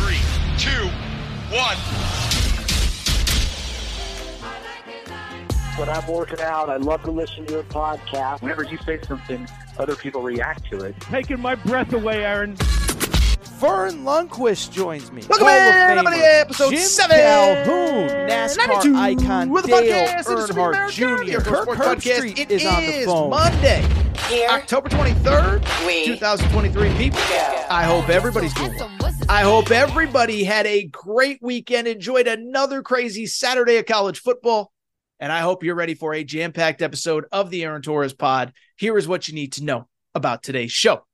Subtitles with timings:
[0.00, 0.16] Three,
[0.56, 0.86] two,
[1.54, 1.76] one.
[5.76, 8.42] When I'm working out, I love to listen to your podcast.
[8.42, 9.46] Whenever you say something,
[9.78, 10.98] other people react to it.
[11.00, 12.56] Taking my breath away, Aaron.
[13.44, 15.22] Verne Lundquist joins me.
[15.28, 17.16] Welcome in, everybody, episode Jim seven.
[17.16, 21.22] Calhoun, NASCAR 92 icon with the Dale podcast, Earnhardt Jr.
[21.24, 22.16] your Kirk Sports Kirk podcast.
[22.16, 23.30] Street It is on the phone.
[23.30, 23.86] Monday,
[24.28, 26.94] Here October 23rd, we 2023.
[26.98, 27.18] People,
[27.70, 28.90] I hope everybody's doing well.
[29.28, 34.72] I hope everybody had a great weekend, enjoyed another crazy Saturday of college football,
[35.18, 38.52] and I hope you're ready for a jam packed episode of the Aaron Torres pod.
[38.76, 41.06] Here is what you need to know about today's show.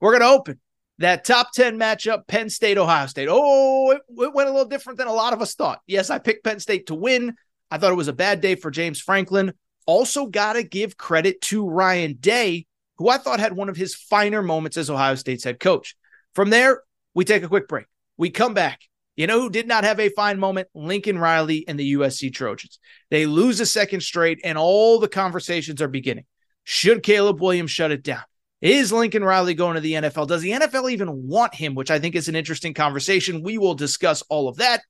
[0.00, 0.60] We're going to open
[1.04, 3.28] that top 10 matchup, Penn State, Ohio State.
[3.30, 5.80] Oh, it, it went a little different than a lot of us thought.
[5.86, 7.34] Yes, I picked Penn State to win.
[7.70, 9.52] I thought it was a bad day for James Franklin.
[9.86, 13.94] Also, got to give credit to Ryan Day, who I thought had one of his
[13.94, 15.96] finer moments as Ohio State's head coach.
[16.34, 16.82] From there,
[17.14, 17.86] we take a quick break.
[18.16, 18.80] We come back.
[19.16, 20.68] You know who did not have a fine moment?
[20.74, 22.80] Lincoln Riley and the USC Trojans.
[23.10, 26.24] They lose a second straight, and all the conversations are beginning.
[26.64, 28.22] Should Caleb Williams shut it down?
[28.64, 30.26] Is Lincoln Riley going to the NFL?
[30.26, 31.74] Does the NFL even want him?
[31.74, 33.42] Which I think is an interesting conversation.
[33.42, 34.80] We will discuss all of that.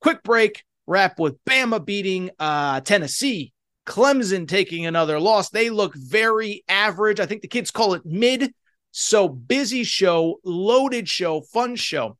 [0.00, 3.52] Quick break, wrap with Bama beating uh, Tennessee,
[3.86, 5.50] Clemson taking another loss.
[5.50, 7.20] They look very average.
[7.20, 8.52] I think the kids call it mid.
[8.90, 12.18] So busy show, loaded show, fun show.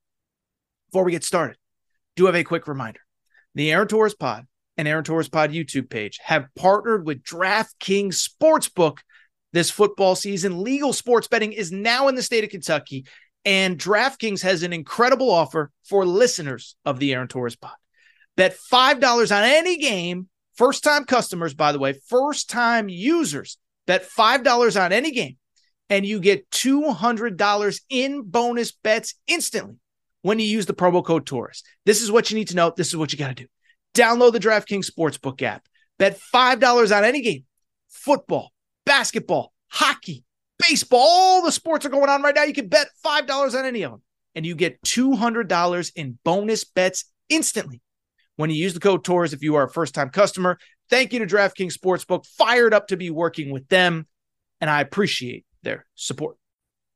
[0.89, 1.57] Before we get started,
[2.15, 3.01] do have a quick reminder.
[3.57, 4.47] The Aaron Torres Pod
[4.77, 8.99] and Aaron Torres Pod YouTube page have partnered with DraftKings Sportsbook
[9.53, 10.63] this football season.
[10.63, 13.07] Legal sports betting is now in the state of Kentucky,
[13.45, 17.75] and DraftKings has an incredible offer for listeners of the Aaron Torres Pod.
[18.37, 20.29] Bet $5 on any game.
[20.55, 25.39] First time customers, by the way, first time users, bet $5 on any game,
[25.89, 29.77] and you get $200 in bonus bets instantly
[30.21, 31.63] when you use the promo code Torres.
[31.84, 32.73] This is what you need to know.
[32.77, 33.49] This is what you got to do.
[33.95, 35.67] Download the DraftKings Sportsbook app.
[35.99, 37.45] Bet $5 on any game
[37.89, 38.53] football,
[38.84, 40.25] basketball, hockey,
[40.59, 42.44] baseball, all the sports are going on right now.
[42.44, 44.03] You can bet $5 on any of them,
[44.34, 47.81] and you get $200 in bonus bets instantly
[48.37, 50.59] when you use the code TORS if you are a first time customer.
[50.91, 52.26] Thank you to DraftKings Sportsbook.
[52.26, 54.06] Fired up to be working with them,
[54.60, 56.37] and I appreciate their support.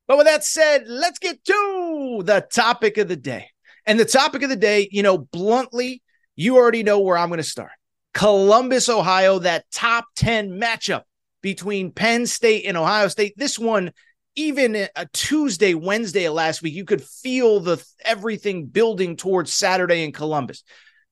[0.07, 3.49] But with that said, let's get to the topic of the day.
[3.87, 6.03] And the topic of the day, you know, bluntly,
[6.35, 7.71] you already know where I'm going to start.
[8.15, 11.03] Columbus, Ohio, that top 10 matchup
[11.47, 13.35] between Penn State and Ohio State.
[13.37, 13.93] This one,
[14.35, 20.11] even a Tuesday, Wednesday last week, you could feel the everything building towards Saturday in
[20.11, 20.65] Columbus.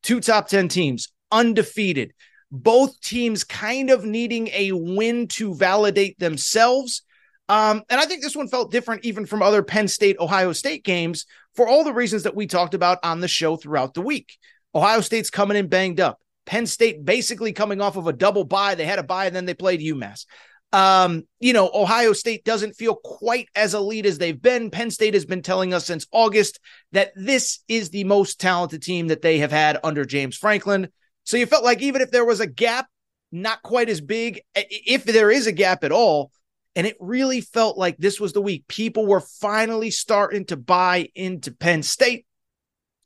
[0.02, 2.14] Two top 10 teams, undefeated.
[2.50, 7.02] Both teams kind of needing a win to validate themselves.
[7.48, 10.82] Um, and I think this one felt different even from other Penn State, Ohio State
[10.82, 14.36] games for all the reasons that we talked about on the show throughout the week.
[14.74, 16.18] Ohio State's coming in banged up.
[16.47, 18.75] Penn State basically coming off of a double bye.
[18.75, 20.27] They had a bye and then they played UMass.
[20.72, 24.71] Um, you know, Ohio State doesn't feel quite as elite as they've been.
[24.71, 26.59] Penn State has been telling us since August
[26.91, 30.88] that this is the most talented team that they have had under James Franklin.
[31.23, 32.88] So you felt like even if there was a gap,
[33.31, 36.32] not quite as big, if there is a gap at all,
[36.76, 41.08] and it really felt like this was the week people were finally starting to buy
[41.14, 42.26] into Penn State.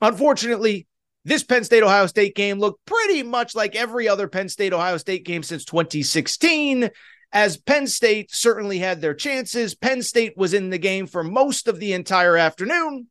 [0.01, 0.87] Unfortunately,
[1.25, 4.97] this Penn State Ohio State game looked pretty much like every other Penn State Ohio
[4.97, 6.91] State game since 2016.
[7.31, 11.69] As Penn State certainly had their chances, Penn State was in the game for most
[11.69, 13.09] of the entire afternoon,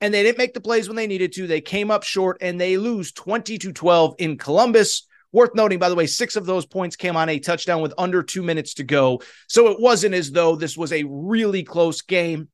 [0.00, 1.46] and they didn't make the plays when they needed to.
[1.46, 5.06] They came up short and they lose 20 to 12 in Columbus.
[5.32, 8.22] Worth noting, by the way, six of those points came on a touchdown with under
[8.22, 9.20] two minutes to go.
[9.46, 12.48] So it wasn't as though this was a really close game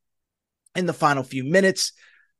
[0.75, 1.93] in the final few minutes.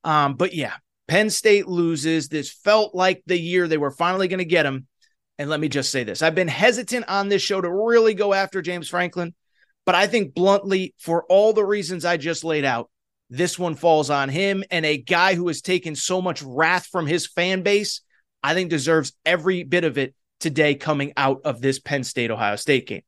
[0.03, 0.75] Um, but yeah,
[1.09, 2.29] Penn State loses.
[2.29, 4.87] This felt like the year they were finally going to get him.
[5.39, 8.33] And let me just say this I've been hesitant on this show to really go
[8.33, 9.35] after James Franklin,
[9.85, 12.91] but I think bluntly, for all the reasons I just laid out,
[13.31, 17.07] this one falls on him and a guy who has taken so much wrath from
[17.07, 18.01] his fan base,
[18.43, 22.57] I think deserves every bit of it today coming out of this Penn State Ohio
[22.57, 23.03] State game.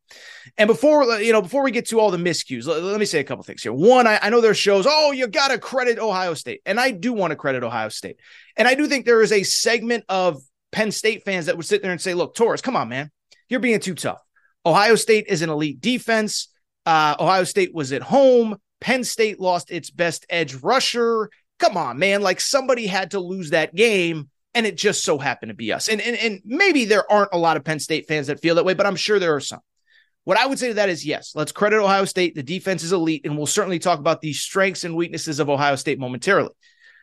[0.56, 3.20] And before you know, before we get to all the miscues, let, let me say
[3.20, 3.72] a couple things here.
[3.72, 6.90] One, I, I know there's shows, oh, you got to credit Ohio State, and I
[6.90, 8.16] do want to credit Ohio State,
[8.56, 10.40] and I do think there is a segment of
[10.72, 13.10] Penn State fans that would sit there and say, look, Torres, come on, man,
[13.48, 14.20] you're being too tough.
[14.64, 16.48] Ohio State is an elite defense.
[16.84, 18.56] Uh, Ohio State was at home.
[18.80, 21.30] Penn State lost its best edge rusher.
[21.58, 22.20] Come on, man.
[22.20, 25.88] Like somebody had to lose that game and it just so happened to be us.
[25.88, 28.64] And, and and maybe there aren't a lot of Penn State fans that feel that
[28.64, 29.60] way, but I'm sure there are some.
[30.24, 32.34] What I would say to that is yes, let's credit Ohio State.
[32.34, 35.76] The defense is elite, and we'll certainly talk about the strengths and weaknesses of Ohio
[35.76, 36.50] State momentarily.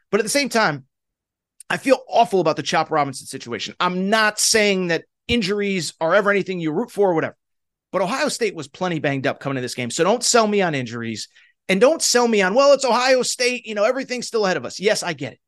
[0.10, 0.86] But at the same time,
[1.70, 3.76] I feel awful about the Chop Robinson situation.
[3.80, 7.38] I'm not saying that injuries are ever anything you root for or whatever,
[7.92, 9.92] but Ohio State was plenty banged up coming to this game.
[9.92, 11.30] So don't sell me on injuries
[11.70, 13.68] and don't sell me on, well, it's Ohio State.
[13.68, 14.80] You know, everything's still ahead of us.
[14.80, 15.40] Yes, I get it.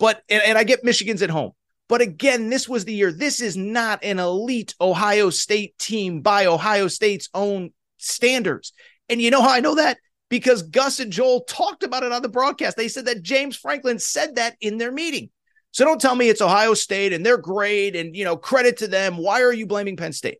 [0.00, 1.52] But and, and I get Michigan's at home.
[1.88, 3.12] But again, this was the year.
[3.12, 8.72] This is not an elite Ohio State team by Ohio State's own standards.
[9.08, 9.98] And you know how I know that?
[10.28, 12.76] Because Gus and Joel talked about it on the broadcast.
[12.76, 15.30] They said that James Franklin said that in their meeting.
[15.72, 18.88] So don't tell me it's Ohio State and they're great and, you know, credit to
[18.88, 19.16] them.
[19.16, 20.38] Why are you blaming Penn State?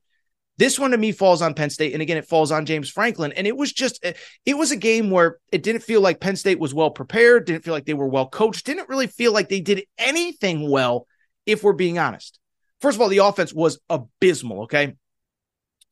[0.61, 1.95] This one to me falls on Penn State.
[1.95, 3.33] And again, it falls on James Franklin.
[3.33, 4.05] And it was just,
[4.45, 7.65] it was a game where it didn't feel like Penn State was well prepared, didn't
[7.65, 11.07] feel like they were well coached, didn't really feel like they did anything well,
[11.47, 12.39] if we're being honest.
[12.83, 14.65] First of all, the offense was abysmal.
[14.65, 14.97] Okay.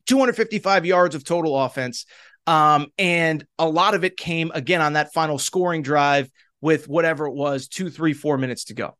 [0.05, 2.05] 255 yards of total offense.
[2.45, 6.29] Um, and a lot of it came again on that final scoring drive
[6.61, 8.95] with whatever it was, two, three, four minutes to go.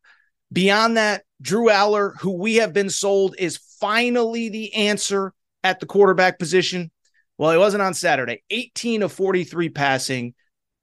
[0.51, 5.31] Beyond that, Drew Allar, who we have been sold is finally the answer
[5.63, 6.91] at the quarterback position.
[7.37, 8.43] Well, he wasn't on Saturday.
[8.49, 10.33] 18 of 43 passing.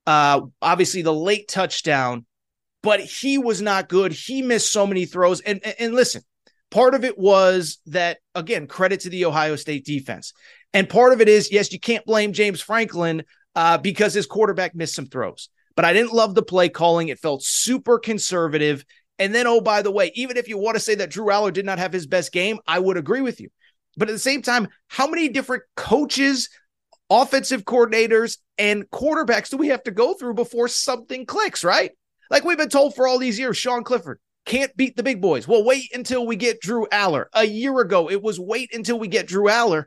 [0.06, 2.24] Uh, obviously, the late touchdown,
[2.82, 4.12] but he was not good.
[4.12, 5.40] He missed so many throws.
[5.40, 6.22] And, and, and listen,
[6.70, 10.32] part of it was that, again, credit to the Ohio State defense.
[10.72, 13.24] And part of it is, yes, you can't blame James Franklin
[13.54, 15.48] uh, because his quarterback missed some throws.
[15.74, 17.08] But I didn't love the play calling.
[17.08, 18.84] It felt super conservative.
[19.18, 21.52] And then, oh, by the way, even if you want to say that Drew Allar
[21.52, 23.48] did not have his best game, I would agree with you.
[23.96, 26.48] But at the same time, how many different coaches,
[27.08, 31.92] offensive coordinators, and quarterbacks do we have to go through before something clicks, right?
[32.30, 35.46] Like we've been told for all these years, Sean Clifford can't beat the big boys.
[35.46, 37.26] Well, wait until we get Drew Allar.
[37.34, 39.84] A year ago, it was wait until we get Drew Allar.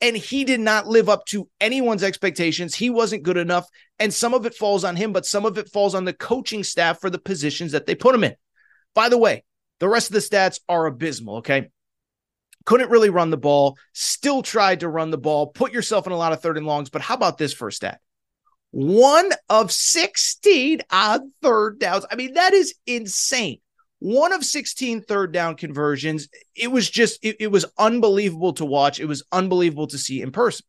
[0.00, 2.74] And he did not live up to anyone's expectations.
[2.74, 3.66] He wasn't good enough.
[3.98, 6.62] And some of it falls on him, but some of it falls on the coaching
[6.62, 8.36] staff for the positions that they put him in.
[8.94, 9.44] By the way,
[9.80, 11.38] the rest of the stats are abysmal.
[11.38, 11.68] Okay
[12.64, 16.16] couldn't really run the ball, still tried to run the ball, put yourself in a
[16.16, 16.90] lot of third and longs.
[16.90, 18.00] But how about this first stat?
[18.70, 22.04] One of 16 on third downs.
[22.10, 23.60] I mean, that is insane.
[24.00, 26.28] One of 16 third down conversions.
[26.54, 29.00] It was just, it, it was unbelievable to watch.
[29.00, 30.66] It was unbelievable to see in person.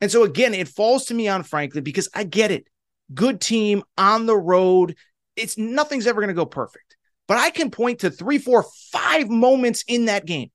[0.00, 2.66] And so, again, it falls to me on Franklin because I get it.
[3.14, 4.96] Good team on the road.
[5.36, 6.96] It's nothing's ever going to go perfect.
[7.28, 10.50] But I can point to three, four, five moments in that game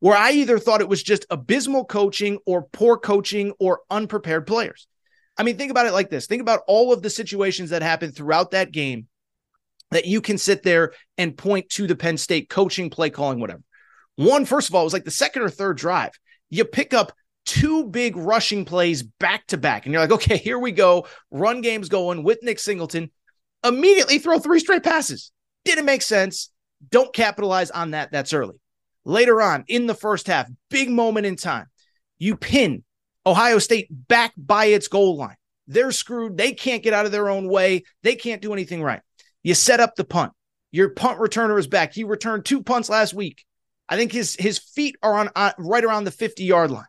[0.00, 4.86] where I either thought it was just abysmal coaching or poor coaching or unprepared players.
[5.36, 8.14] I mean, think about it like this think about all of the situations that happened
[8.14, 9.06] throughout that game
[9.90, 13.62] that you can sit there and point to the Penn State coaching, play calling, whatever.
[14.16, 16.12] One, first of all, was like the second or third drive.
[16.48, 17.12] You pick up
[17.46, 21.06] two big rushing plays back to back, and you're like, okay, here we go.
[21.30, 23.10] Run game's going with Nick Singleton.
[23.64, 25.32] Immediately throw three straight passes.
[25.64, 26.50] Didn't make sense.
[26.90, 28.12] Don't capitalize on that.
[28.12, 28.59] That's early.
[29.04, 31.66] Later on in the first half, big moment in time,
[32.18, 32.84] you pin
[33.24, 35.36] Ohio State back by its goal line.
[35.66, 36.36] They're screwed.
[36.36, 37.84] They can't get out of their own way.
[38.02, 39.00] They can't do anything right.
[39.42, 40.32] You set up the punt.
[40.72, 41.94] Your punt returner is back.
[41.94, 43.44] He returned two punts last week.
[43.88, 46.84] I think his his feet are on uh, right around the 50 yard line.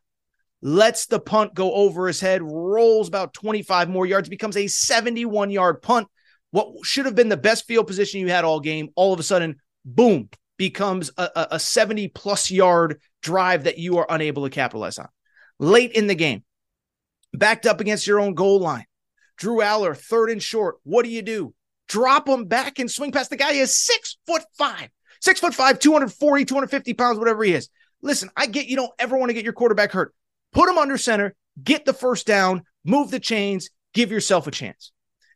[0.62, 5.50] Lets the punt go over his head, rolls about 25 more yards, becomes a 71
[5.50, 6.08] yard punt.
[6.52, 9.24] What should have been the best field position you had all game, all of a
[9.24, 10.30] sudden, boom,
[10.62, 15.08] becomes a, a 70 plus yard drive that you are unable to capitalize on.
[15.58, 16.44] Late in the game,
[17.34, 18.86] backed up against your own goal line.
[19.38, 20.76] Drew Allar, third and short.
[20.84, 21.56] What do you do?
[21.88, 23.54] Drop him back and swing past the guy.
[23.54, 24.90] He is six foot five,
[25.20, 27.68] six foot five, 240, 250 pounds, whatever he is.
[28.04, 30.14] Listen, I get you don't ever want to get your quarterback hurt.
[30.54, 34.92] Put him under center, get the first down, move the chains, give yourself a chance.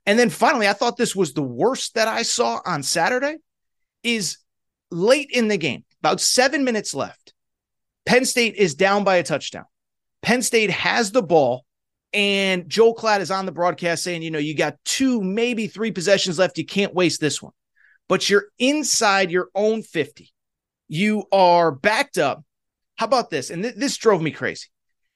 [0.05, 3.37] And then finally, I thought this was the worst that I saw on Saturday
[4.03, 4.37] is
[4.91, 7.33] late in the game, about seven minutes left.
[8.05, 9.65] Penn State is down by a touchdown.
[10.21, 11.65] Penn State has the ball,
[12.13, 15.91] and Joel Klatt is on the broadcast saying, you know, you got two, maybe three
[15.91, 16.57] possessions left.
[16.57, 17.53] You can't waste this one.
[18.07, 20.31] But you're inside your own 50.
[20.87, 22.43] You are backed up.
[22.95, 23.49] How about this?
[23.49, 24.67] And th- this drove me crazy.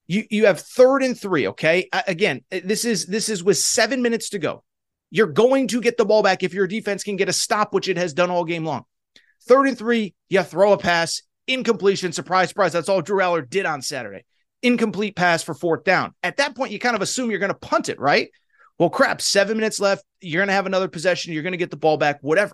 [0.08, 1.48] You you have third and three.
[1.50, 4.64] Okay, again, this is this is with seven minutes to go.
[5.12, 7.88] You're going to get the ball back if your defense can get a stop, which
[7.88, 8.86] it has done all game long.
[9.48, 12.12] Third and three, you throw a pass, incompletion.
[12.12, 12.74] Surprise, surprise.
[12.74, 14.26] That's all Drew Allar did on Saturday.
[14.62, 16.14] Incomplete pass for fourth down.
[16.22, 18.30] At that point, you kind of assume you're going to punt it, right?
[18.78, 20.04] Well, crap, seven minutes left.
[20.22, 21.34] You're going to have another possession.
[21.34, 22.54] You're going to get the ball back, whatever.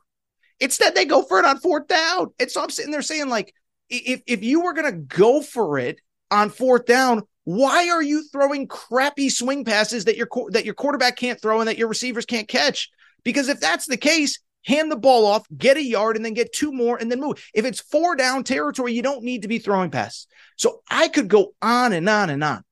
[0.59, 2.27] Instead, they go for it on fourth down.
[2.39, 3.53] And so I'm sitting there saying, like,
[3.89, 5.99] if, if you were going to go for it
[6.31, 11.15] on fourth down, why are you throwing crappy swing passes that your that your quarterback
[11.15, 12.89] can't throw and that your receivers can't catch?
[13.23, 16.51] Because if that's the case, hand the ball off, get a yard, and then get
[16.51, 17.43] two more and then move.
[17.53, 20.27] If it's four down territory, you don't need to be throwing passes.
[20.57, 22.63] So I could go on and on and on.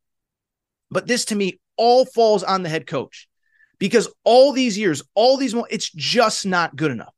[0.91, 3.27] But this to me all falls on the head coach
[3.79, 7.13] because all these years, all these, it's just not good enough.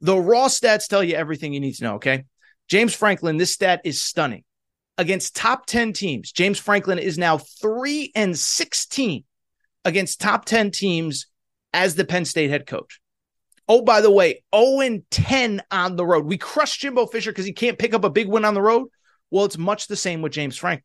[0.00, 1.94] The raw stats tell you everything you need to know.
[1.94, 2.24] Okay.
[2.68, 4.44] James Franklin, this stat is stunning
[4.98, 6.32] against top 10 teams.
[6.32, 9.24] James Franklin is now 3 and 16
[9.84, 11.26] against top 10 teams
[11.72, 13.00] as the Penn State head coach.
[13.74, 16.26] Oh, by the way, 0 and 10 on the road.
[16.26, 18.88] We crushed Jimbo Fisher because he can't pick up a big win on the road.
[19.30, 20.84] Well, it's much the same with James Franklin.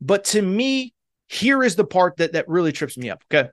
[0.00, 0.94] But to me,
[1.28, 3.22] here is the part that, that really trips me up.
[3.32, 3.48] Okay.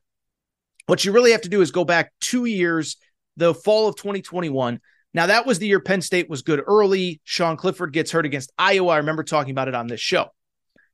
[0.88, 2.98] What you really have to do is go back two years,
[3.38, 4.80] the fall of 2021.
[5.14, 7.22] Now, that was the year Penn State was good early.
[7.24, 8.94] Sean Clifford gets hurt against Iowa.
[8.94, 10.30] I remember talking about it on this show.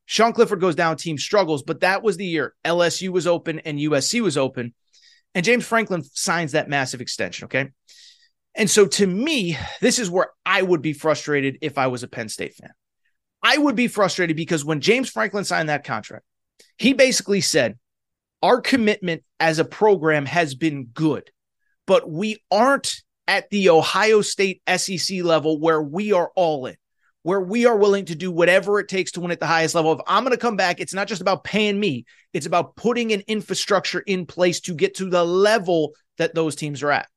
[0.06, 3.80] Sean Clifford goes down, team struggles, but that was the year LSU was open and
[3.80, 4.74] USC was open.
[5.34, 7.46] And James Franklin signs that massive extension.
[7.46, 7.70] Okay.
[8.56, 12.08] And so to me, this is where I would be frustrated if I was a
[12.08, 12.72] Penn State fan.
[13.44, 16.26] I would be frustrated because when James Franklin signed that contract,
[16.78, 17.78] he basically said,
[18.44, 21.32] Our commitment as a program has been good,
[21.88, 26.76] but we aren't at the Ohio State SEC level where we are all in,
[27.24, 29.94] where we are willing to do whatever it takes to win at the highest level.
[29.94, 33.14] If I'm going to come back, it's not just about paying me, it's about putting
[33.14, 37.08] an infrastructure in place to get to the level that those teams are at.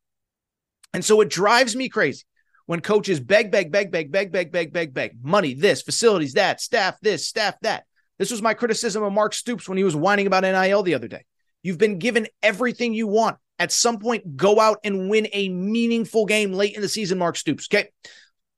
[0.93, 2.25] And so it drives me crazy
[2.67, 6.61] when coaches beg, beg, beg, beg, beg, beg, beg, beg, beg, money, this, facilities, that,
[6.61, 7.85] staff, this, staff, that.
[8.19, 11.09] This was my criticism of Mark Stoops when he was whining about NIL the other
[11.09, 11.25] day.
[11.63, 16.27] You've been given everything you want at some point go out and win a meaningful
[16.27, 17.69] game late in the season, Mark Stoops.
[17.73, 17.89] Okay.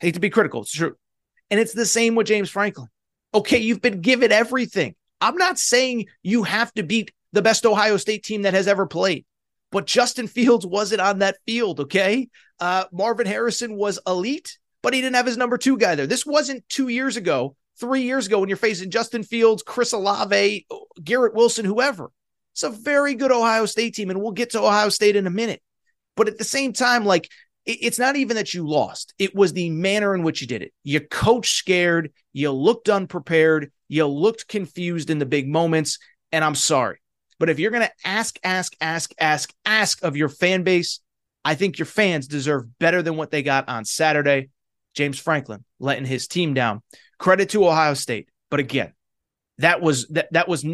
[0.01, 0.63] Hate to be critical.
[0.63, 0.97] It's true.
[1.51, 2.89] And it's the same with James Franklin.
[3.35, 3.59] Okay.
[3.59, 4.95] You've been given everything.
[5.21, 8.87] I'm not saying you have to beat the best Ohio State team that has ever
[8.87, 9.25] played,
[9.71, 11.81] but Justin Fields wasn't on that field.
[11.81, 12.29] Okay.
[12.61, 16.07] Uh, Marvin Harrison was elite, but he didn't have his number two guy there.
[16.07, 20.67] This wasn't two years ago, three years ago when you're facing Justin Fields, Chris Olave,
[21.03, 22.11] Garrett Wilson, whoever.
[22.53, 25.31] It's a very good Ohio State team, and we'll get to Ohio State in a
[25.31, 25.63] minute.
[26.17, 27.29] But at the same time, like
[27.67, 30.73] it's not even that you lost, it was the manner in which you did it.
[30.85, 35.99] You coach scared, you looked unprepared, you looked confused in the big moments.
[36.33, 37.01] And I'm sorry.
[37.39, 41.01] But if you're going to ask, ask, ask, ask, ask of your fan base,
[41.45, 44.51] I think your fans deserve better than what they got on Saturday.
[44.95, 46.83] James Franklin letting his team down.
[47.19, 48.29] Credit to Ohio State.
[48.51, 48.93] But again,
[49.59, 50.65] that was that that was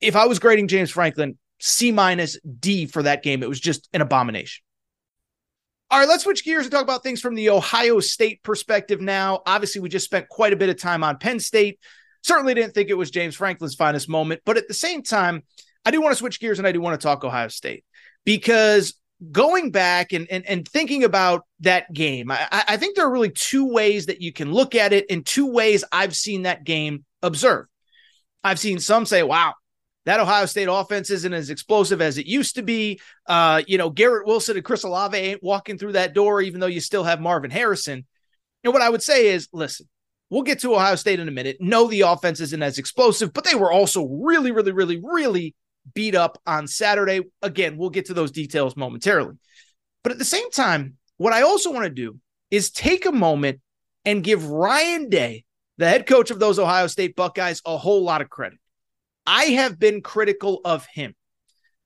[0.00, 3.88] if I was grading James Franklin, C minus D for that game, it was just
[3.92, 4.65] an abomination.
[5.88, 9.42] All right, let's switch gears and talk about things from the Ohio State perspective now.
[9.46, 11.78] Obviously, we just spent quite a bit of time on Penn State.
[12.24, 15.44] Certainly didn't think it was James Franklin's finest moment, but at the same time,
[15.84, 17.84] I do want to switch gears and I do want to talk Ohio State
[18.24, 18.94] because
[19.30, 23.30] going back and, and, and thinking about that game, I, I think there are really
[23.30, 27.04] two ways that you can look at it, and two ways I've seen that game
[27.22, 27.68] observed.
[28.42, 29.54] I've seen some say, wow,
[30.06, 33.00] that Ohio State offense isn't as explosive as it used to be.
[33.26, 36.66] Uh, you know, Garrett Wilson and Chris Olave ain't walking through that door, even though
[36.66, 38.06] you still have Marvin Harrison.
[38.62, 39.88] And what I would say is, listen,
[40.30, 41.56] we'll get to Ohio State in a minute.
[41.60, 45.54] No, the offense isn't as explosive, but they were also really, really, really, really
[45.92, 47.22] beat up on Saturday.
[47.42, 49.34] Again, we'll get to those details momentarily.
[50.04, 52.18] But at the same time, what I also want to do
[52.52, 53.60] is take a moment
[54.04, 55.44] and give Ryan Day,
[55.78, 58.60] the head coach of those Ohio State Buckeyes, a whole lot of credit.
[59.26, 61.14] I have been critical of him,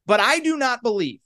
[0.07, 1.21] but I do not believe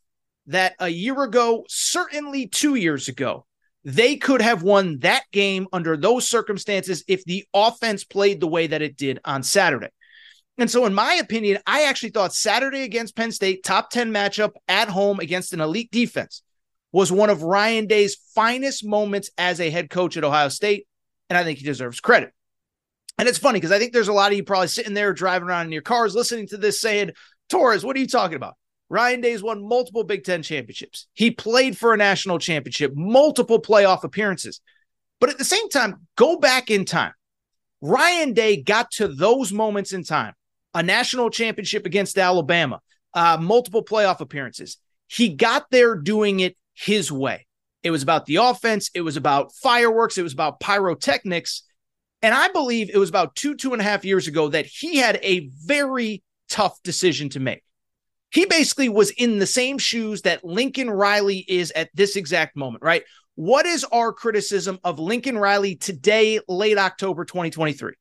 [0.46, 3.46] that a year ago, certainly two years ago,
[3.84, 8.66] they could have won that game under those circumstances if the offense played the way
[8.66, 9.88] that it did on Saturday.
[10.56, 14.52] And so, in my opinion, I actually thought Saturday against Penn State, top 10 matchup
[14.68, 16.42] at home against an elite defense,
[16.92, 20.86] was one of Ryan Day's finest moments as a head coach at Ohio State.
[21.28, 22.32] And I think he deserves credit.
[23.18, 25.48] And it's funny because I think there's a lot of you probably sitting there driving
[25.48, 27.12] around in your cars listening to this saying,
[27.48, 28.54] Torres, what are you talking about?
[28.88, 31.06] Ryan Day's won multiple Big Ten championships.
[31.14, 34.60] He played for a national championship, multiple playoff appearances.
[35.20, 37.12] But at the same time, go back in time.
[37.80, 40.34] Ryan Day got to those moments in time
[40.74, 42.80] a national championship against Alabama,
[43.14, 44.76] uh, multiple playoff appearances.
[45.06, 47.46] He got there doing it his way.
[47.82, 51.62] It was about the offense, it was about fireworks, it was about pyrotechnics.
[52.24, 54.96] And I believe it was about two, two and a half years ago that he
[54.96, 57.62] had a very tough decision to make.
[58.30, 62.82] He basically was in the same shoes that Lincoln Riley is at this exact moment,
[62.82, 63.02] right?
[63.34, 67.92] What is our criticism of Lincoln Riley today, late October 2023?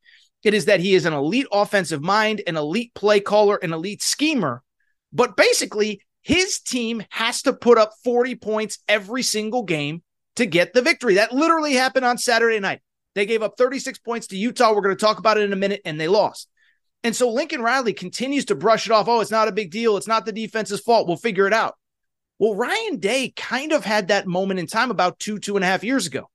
[0.46, 4.02] It is that he is an elite offensive mind, an elite play caller, an elite
[4.02, 4.64] schemer.
[5.12, 10.02] But basically, his team has to put up 40 points every single game
[10.38, 11.16] to get the victory.
[11.16, 12.80] That literally happened on Saturday night.
[13.16, 14.74] They gave up 36 points to Utah.
[14.74, 16.50] We're going to talk about it in a minute, and they lost.
[17.04, 19.08] And so Lincoln Riley continues to brush it off.
[19.08, 19.98] Oh, it's not a big deal.
[19.98, 21.08] It's not the defense's fault.
[21.08, 21.76] We'll figure it out.
[22.40, 25.68] Well, Ryan Day kind of had that moment in time about two, two and a
[25.68, 26.30] half years ago.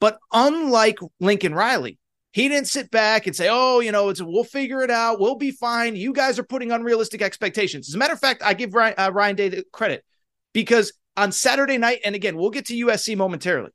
[0.00, 1.98] But unlike Lincoln Riley,
[2.32, 5.20] he didn't sit back and say, "Oh, you know, it's we'll figure it out.
[5.20, 7.88] We'll be fine." You guys are putting unrealistic expectations.
[7.88, 10.04] As a matter of fact, I give Ryan, uh, Ryan Day the credit
[10.52, 13.70] because on Saturday night, and again, we'll get to USC momentarily,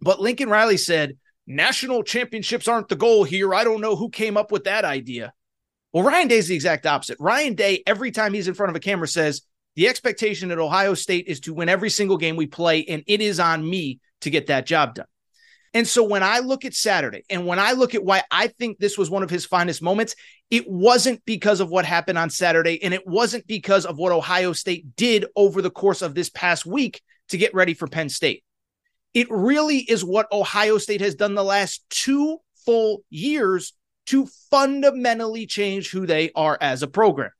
[0.00, 1.16] but Lincoln Riley said,
[1.50, 3.52] "National championships aren't the goal here.
[3.52, 5.32] I don't know who came up with that idea."
[5.92, 7.18] Well, Ryan Day is the exact opposite.
[7.18, 9.42] Ryan Day, every time he's in front of a camera, says
[9.74, 13.20] the expectation at Ohio State is to win every single game we play, and it
[13.20, 15.06] is on me to get that job done.
[15.72, 18.78] And so when I look at Saturday and when I look at why I think
[18.78, 20.16] this was one of his finest moments,
[20.50, 24.52] it wasn't because of what happened on Saturday and it wasn't because of what Ohio
[24.52, 28.42] State did over the course of this past week to get ready for Penn State.
[29.14, 33.72] It really is what Ohio State has done the last two full years
[34.06, 37.30] to fundamentally change who they are as a program.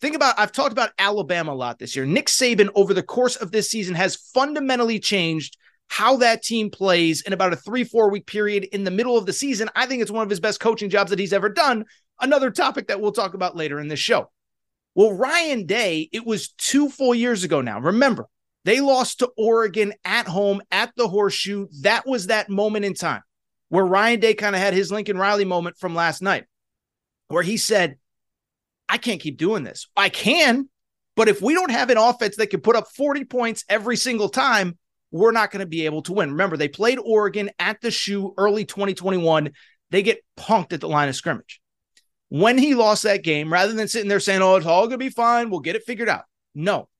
[0.00, 2.06] Think about, I've talked about Alabama a lot this year.
[2.06, 5.56] Nick Saban, over the course of this season, has fundamentally changed
[5.88, 9.26] how that team plays in about a three, four week period in the middle of
[9.26, 9.68] the season.
[9.74, 11.84] I think it's one of his best coaching jobs that he's ever done.
[12.20, 14.30] Another topic that we'll talk about later in this show.
[14.94, 17.80] Well, Ryan Day, it was two full years ago now.
[17.80, 18.26] Remember,
[18.68, 21.68] they lost to Oregon at home at the horseshoe.
[21.80, 23.22] That was that moment in time
[23.70, 26.44] where Ryan Day kind of had his Lincoln Riley moment from last night,
[27.28, 27.96] where he said,
[28.86, 29.86] I can't keep doing this.
[29.96, 30.68] I can,
[31.16, 34.28] but if we don't have an offense that can put up 40 points every single
[34.28, 34.76] time,
[35.10, 36.32] we're not going to be able to win.
[36.32, 39.50] Remember, they played Oregon at the shoe early 2021.
[39.92, 41.62] They get punked at the line of scrimmage.
[42.28, 44.98] When he lost that game, rather than sitting there saying, oh, it's all going to
[44.98, 46.24] be fine, we'll get it figured out.
[46.54, 46.90] No.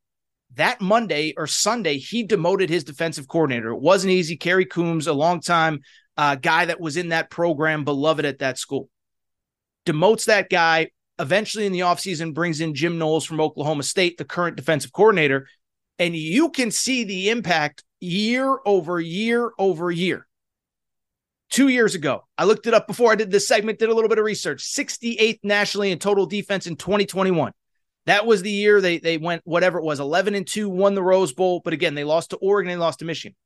[0.55, 3.71] That Monday or Sunday, he demoted his defensive coordinator.
[3.71, 4.37] It wasn't easy.
[4.37, 5.81] Kerry Coombs, a longtime
[6.17, 8.89] uh, guy that was in that program, beloved at that school,
[9.87, 10.91] demotes that guy.
[11.21, 15.49] Eventually, in the offseason, brings in Jim Knowles from Oklahoma State, the current defensive coordinator.
[15.99, 20.27] And you can see the impact year over year over year.
[21.51, 24.11] Two years ago, I looked it up before I did this segment, did a little
[24.11, 24.63] bit of research.
[24.63, 27.53] 68th nationally in total defense in 2021.
[28.09, 31.03] That was the year they they went whatever it was, 11 and 2, won the
[31.03, 33.37] Rose Bowl, but again, they lost to Oregon, they lost to Michigan.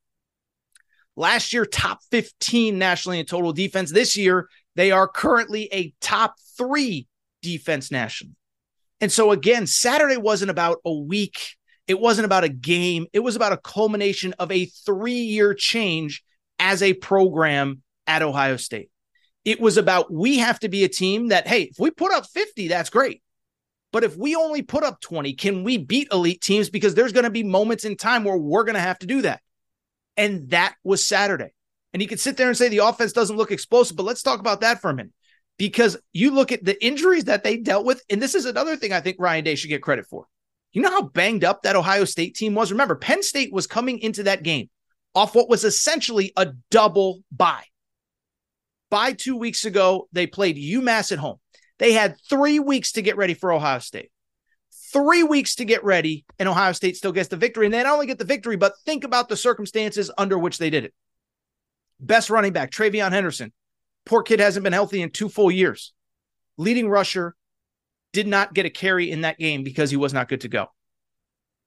[1.14, 3.92] Last year, top 15 nationally in total defense.
[3.92, 7.06] This year, they are currently a top three
[7.42, 8.34] defense nationally.
[9.00, 11.38] And so, again, Saturday wasn't about a week
[11.86, 16.22] it wasn't about a game, it was about a culmination of a three year change
[16.58, 18.90] as a program at Ohio State.
[19.44, 22.26] It was about we have to be a team that, hey, if we put up
[22.26, 23.22] 50, that's great.
[23.92, 26.70] But if we only put up 20, can we beat elite teams?
[26.70, 29.22] Because there's going to be moments in time where we're going to have to do
[29.22, 29.40] that.
[30.16, 31.52] And that was Saturday.
[31.92, 34.40] And you could sit there and say the offense doesn't look explosive, but let's talk
[34.40, 35.12] about that for a minute.
[35.58, 38.92] Because you look at the injuries that they dealt with, and this is another thing
[38.92, 40.26] I think Ryan Day should get credit for.
[40.72, 42.72] You know how banged up that Ohio State team was?
[42.72, 44.70] Remember, Penn State was coming into that game
[45.14, 47.64] off what was essentially a double bye.
[48.90, 51.38] By two weeks ago, they played UMass at home.
[51.78, 54.10] They had three weeks to get ready for Ohio State.
[54.92, 57.66] Three weeks to get ready, and Ohio State still gets the victory.
[57.66, 60.70] And they not only get the victory, but think about the circumstances under which they
[60.70, 60.94] did it.
[61.98, 63.52] Best running back, TreVeyon Henderson.
[64.04, 65.92] Poor kid hasn't been healthy in two full years.
[66.58, 67.34] Leading rusher,
[68.12, 70.66] did not get a carry in that game because he was not good to go.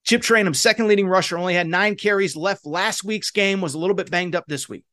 [0.04, 3.80] Chip Trayanum, second leading rusher, only had nine carries left last week's game, was a
[3.80, 4.84] little bit banged up this week.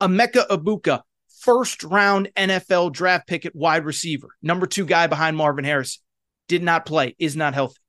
[0.00, 1.02] Emeka Egbuka,
[1.40, 6.02] first round NFL draft pick at wide receiver, number two guy behind Marvin Harrison,
[6.48, 7.80] did not play, is not healthy.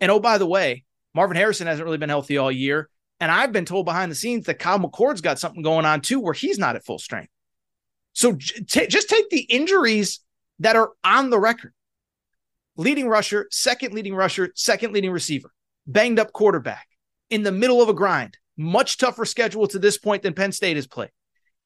[0.00, 2.88] And oh, by the way, Marvin Harrison hasn't really been healthy all year.
[3.20, 6.18] And I've been told behind the scenes that Kyle McCord's got something going on too,
[6.18, 7.30] where he's not at full strength.
[8.14, 10.20] So j- just take the injuries
[10.58, 11.72] that are on the record
[12.76, 15.52] leading rusher, second leading rusher, second leading receiver,
[15.86, 16.86] banged up quarterback
[17.30, 20.76] in the middle of a grind, much tougher schedule to this point than Penn State
[20.76, 21.10] has played.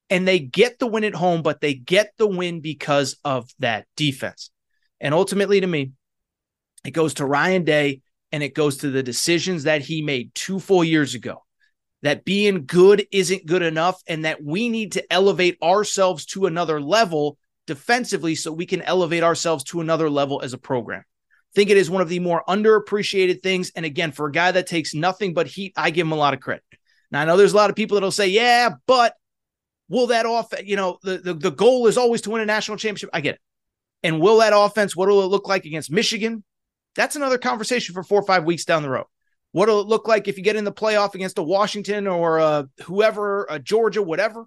[0.08, 3.86] And they get the win at home, but they get the win because of that
[3.96, 4.50] defense.
[5.00, 5.92] And ultimately, to me,
[6.84, 10.60] it goes to Ryan Day and it goes to the decisions that he made two
[10.60, 11.42] full years ago
[12.02, 16.80] that being good isn't good enough and that we need to elevate ourselves to another
[16.80, 21.02] level defensively so we can elevate ourselves to another level as a program.
[21.54, 23.72] Think it is one of the more underappreciated things.
[23.74, 26.34] And again, for a guy that takes nothing but heat, I give him a lot
[26.34, 26.62] of credit.
[27.10, 29.14] Now, I know there's a lot of people that'll say, yeah, but
[29.88, 32.76] will that off, you know, the, the, the goal is always to win a national
[32.76, 33.10] championship.
[33.12, 33.40] I get it.
[34.02, 36.44] And will that offense, what will it look like against Michigan?
[36.94, 39.06] That's another conversation for four or five weeks down the road.
[39.52, 42.68] What'll it look like if you get in the playoff against a Washington or a
[42.84, 44.46] whoever, a Georgia, whatever?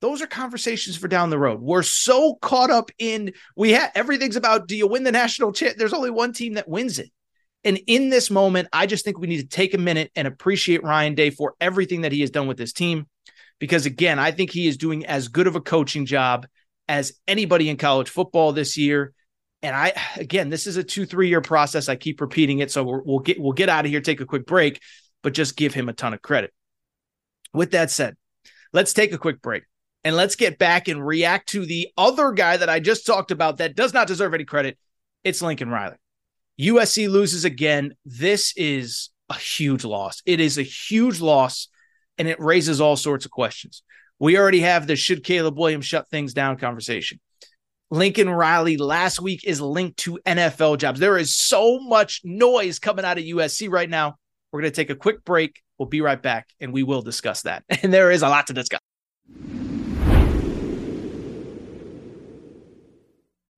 [0.00, 1.60] Those are conversations for down the road.
[1.60, 5.76] We're so caught up in we have everything's about do you win the national champ?
[5.78, 7.10] There's only one team that wins it.
[7.64, 10.82] And in this moment, I just think we need to take a minute and appreciate
[10.82, 13.06] Ryan Day for everything that he has done with this team.
[13.58, 16.46] Because again, I think he is doing as good of a coaching job
[16.88, 19.12] as anybody in college football this year.
[19.62, 21.88] And I, again, this is a two, three year process.
[21.88, 22.70] I keep repeating it.
[22.70, 24.80] So we will get, we'll get out of here, take a quick break,
[25.22, 26.52] but just give him a ton of credit.
[27.52, 28.16] With that said,
[28.72, 29.62] let's take a quick break
[30.02, 33.58] and let's get back and react to the other guy that I just talked about
[33.58, 34.76] that does not deserve any credit.
[35.22, 35.96] It's Lincoln Riley.
[36.60, 37.94] USC loses again.
[38.04, 40.22] This is a huge loss.
[40.26, 41.68] It is a huge loss
[42.18, 43.82] and it raises all sorts of questions.
[44.18, 47.20] We already have the should Caleb Williams shut things down conversation.
[47.90, 51.00] Lincoln Riley last week is linked to NFL jobs.
[51.00, 54.16] There is so much noise coming out of USC right now.
[54.52, 55.60] We're going to take a quick break.
[55.78, 57.64] We'll be right back and we will discuss that.
[57.82, 58.80] And there is a lot to discuss.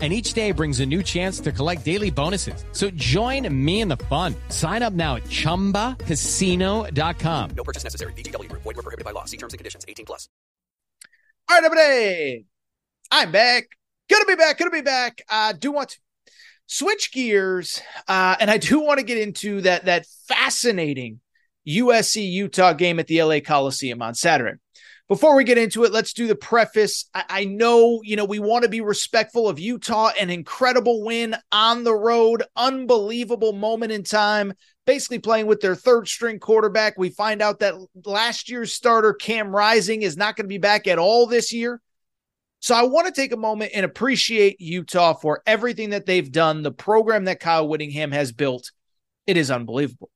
[0.00, 2.64] and each day brings a new chance to collect daily bonuses.
[2.72, 4.34] So join me in the fun.
[4.48, 7.50] Sign up now at ChumbaCasino.com.
[7.54, 8.14] No purchase necessary.
[8.14, 8.50] VGW.
[8.52, 9.26] Void were prohibited by law.
[9.26, 9.84] See terms and conditions.
[9.86, 10.30] 18 plus.
[11.50, 12.46] All right, everybody.
[13.10, 13.68] I'm back.
[14.08, 14.56] Gonna be back.
[14.56, 15.20] Gonna be back.
[15.28, 15.98] I do want to
[16.66, 21.18] switch gears, uh, and I do want to get into that that fascinating
[21.66, 24.58] USC Utah game at the LA Coliseum on Saturday.
[25.10, 27.10] Before we get into it, let's do the preface.
[27.12, 31.34] I, I know, you know, we want to be respectful of Utah, an incredible win
[31.50, 34.52] on the road, unbelievable moment in time,
[34.86, 36.96] basically playing with their third string quarterback.
[36.96, 40.86] We find out that last year's starter, Cam Rising, is not going to be back
[40.86, 41.80] at all this year.
[42.60, 46.62] So I want to take a moment and appreciate Utah for everything that they've done,
[46.62, 48.70] the program that Kyle Whittingham has built.
[49.26, 50.08] It is unbelievable.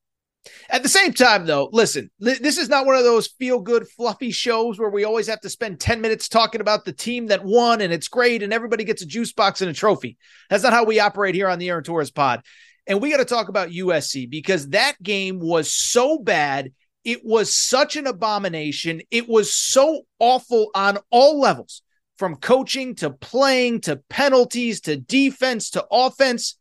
[0.68, 4.30] At the same time, though, listen, this is not one of those feel good, fluffy
[4.30, 7.80] shows where we always have to spend 10 minutes talking about the team that won
[7.80, 10.18] and it's great and everybody gets a juice box and a trophy.
[10.50, 12.42] That's not how we operate here on the Aaron Torres pod.
[12.86, 16.72] And we got to talk about USC because that game was so bad.
[17.04, 19.00] It was such an abomination.
[19.10, 21.82] It was so awful on all levels
[22.18, 26.58] from coaching to playing to penalties to defense to offense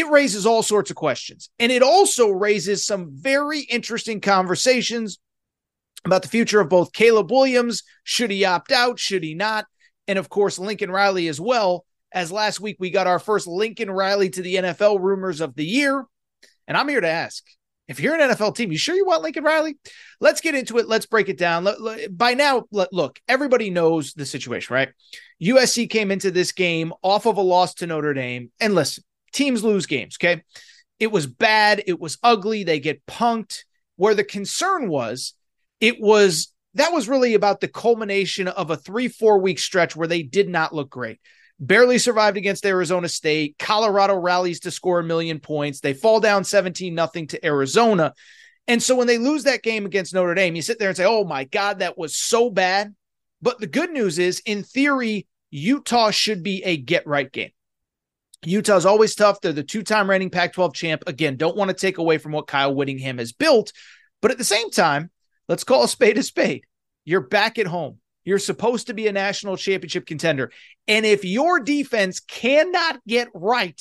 [0.00, 1.50] it raises all sorts of questions.
[1.58, 5.18] And it also raises some very interesting conversations
[6.04, 7.82] about the future of both Caleb Williams.
[8.04, 8.98] Should he opt out?
[8.98, 9.66] Should he not?
[10.08, 11.84] And of course, Lincoln Riley as well.
[12.12, 15.64] As last week we got our first Lincoln Riley to the NFL rumors of the
[15.64, 16.04] year.
[16.66, 17.44] And I'm here to ask
[17.86, 19.76] if you're an NFL team, you sure you want Lincoln Riley?
[20.20, 20.88] Let's get into it.
[20.88, 21.68] Let's break it down.
[22.10, 24.90] By now, look, everybody knows the situation, right?
[25.42, 28.50] USC came into this game off of a loss to Notre Dame.
[28.60, 30.42] And listen, teams lose games, okay?
[30.98, 31.82] It was bad.
[31.86, 32.64] It was ugly.
[32.64, 33.64] They get punked.
[33.96, 35.34] Where the concern was,
[35.80, 40.08] it was that was really about the culmination of a three, four week stretch where
[40.08, 41.20] they did not look great.
[41.58, 43.56] Barely survived against Arizona State.
[43.58, 45.80] Colorado rallies to score a million points.
[45.80, 48.14] They fall down 17 nothing to Arizona.
[48.66, 51.04] And so when they lose that game against Notre Dame, you sit there and say,
[51.04, 52.94] oh my God, that was so bad.
[53.42, 57.50] But the good news is, in theory, Utah should be a get right game.
[58.44, 59.40] Utah's always tough.
[59.40, 61.02] They're the two time reigning Pac 12 champ.
[61.06, 63.72] Again, don't want to take away from what Kyle Whittingham has built.
[64.22, 65.10] But at the same time,
[65.48, 66.64] let's call a spade a spade.
[67.04, 67.98] You're back at home.
[68.24, 70.52] You're supposed to be a national championship contender.
[70.86, 73.80] And if your defense cannot get right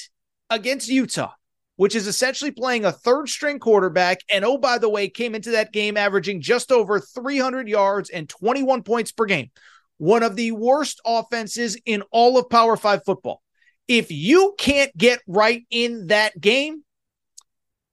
[0.50, 1.34] against Utah,
[1.76, 5.52] which is essentially playing a third string quarterback, and oh, by the way, came into
[5.52, 9.52] that game averaging just over 300 yards and 21 points per game,
[9.98, 13.42] one of the worst offenses in all of Power Five football.
[13.90, 16.84] If you can't get right in that game,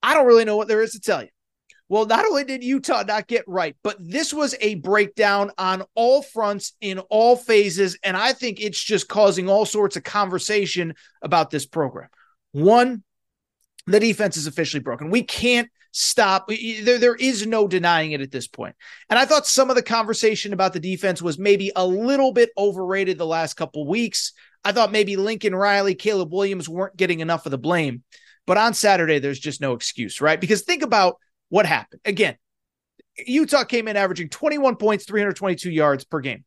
[0.03, 1.29] I don't really know what there is to tell you.
[1.89, 6.21] Well, not only did Utah not get right, but this was a breakdown on all
[6.21, 7.99] fronts in all phases.
[8.03, 12.09] And I think it's just causing all sorts of conversation about this program.
[12.53, 13.03] One,
[13.87, 15.11] the defense is officially broken.
[15.11, 16.49] We can't stop.
[16.49, 18.75] There, there is no denying it at this point.
[19.09, 22.51] And I thought some of the conversation about the defense was maybe a little bit
[22.59, 24.33] overrated the last couple weeks.
[24.67, 28.03] I thought maybe Lincoln Riley, Caleb Williams weren't getting enough of the blame.
[28.49, 30.41] But on Saturday, there's just no excuse, right?
[30.41, 31.19] Because think about
[31.51, 32.01] what happened.
[32.05, 32.35] Again,
[33.17, 36.45] Utah came in averaging 21 points, 322 yards per game.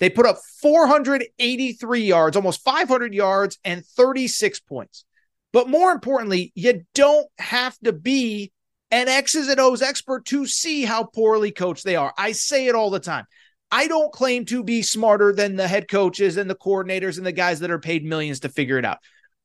[0.00, 5.06] They put up 483 yards, almost 500 yards, and 36 points.
[5.54, 8.52] But more importantly, you don't have to be
[8.90, 12.12] an X's and O's expert to see how poorly coached they are.
[12.18, 13.24] I say it all the time.
[13.72, 17.32] I don't claim to be smarter than the head coaches and the coordinators and the
[17.32, 18.98] guys that are paid millions to figure it out.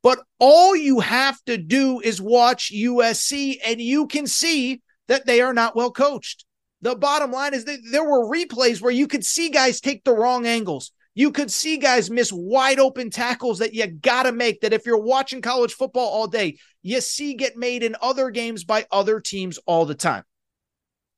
[0.04, 5.40] But all you have to do is watch USC and you can see that they
[5.40, 6.44] are not well coached.
[6.82, 10.14] The bottom line is that there were replays where you could see guys take the
[10.14, 10.92] wrong angles.
[11.16, 14.86] You could see guys miss wide open tackles that you got to make that if
[14.86, 19.22] you're watching college football all day, you see get made in other games by other
[19.22, 20.24] teams all the time.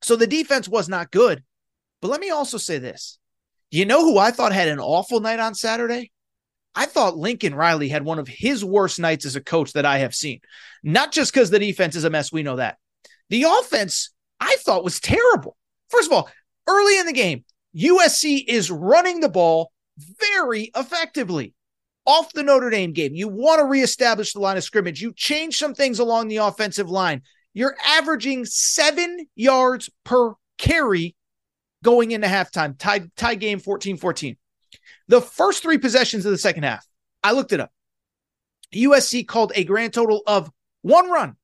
[0.04, 1.44] So the defense was not good.
[2.02, 3.18] But let me also say this.
[3.72, 6.12] You know who I thought had an awful night on Saturday?
[6.76, 10.00] I thought Lincoln Riley had one of his worst nights as a coach that I
[10.00, 10.40] have seen.
[10.84, 12.78] Not just because the defense is a mess, we know that.
[13.30, 15.58] The offense, I thought, was terrible.
[15.90, 16.30] First of all,
[16.68, 17.44] early in the game,
[17.76, 19.72] USC is running the ball
[20.20, 21.54] very effectively.
[22.06, 25.02] Off the Notre Dame game, you want to reestablish the line of scrimmage.
[25.02, 27.22] You change some things along the offensive line.
[27.54, 31.16] You're averaging seven yards per carry
[31.84, 34.38] going into halftime, tie, tie game 14 14.
[35.08, 36.86] The first three possessions of the second half,
[37.24, 37.72] I looked it up.
[38.74, 41.36] USC called a grand total of one run,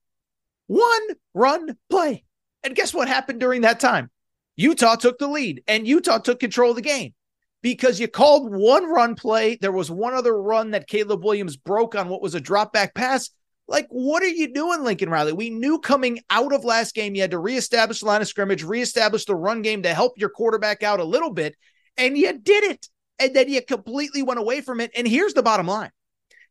[0.68, 2.24] one run play.
[2.64, 4.10] And guess what happened during that time?
[4.56, 7.14] Utah took the lead and Utah took control of the game
[7.62, 9.58] because you called one run play.
[9.60, 12.94] There was one other run that Caleb Williams broke on what was a drop back
[12.94, 13.32] pass.
[13.68, 15.34] Like, what are you doing, Lincoln Riley?
[15.34, 18.64] We knew coming out of last game you had to reestablish the line of scrimmage,
[18.64, 21.56] reestablish the run game to help your quarterback out a little bit,
[21.98, 22.88] and you did it.
[23.18, 24.92] And then you completely went away from it.
[24.96, 25.90] And here's the bottom line.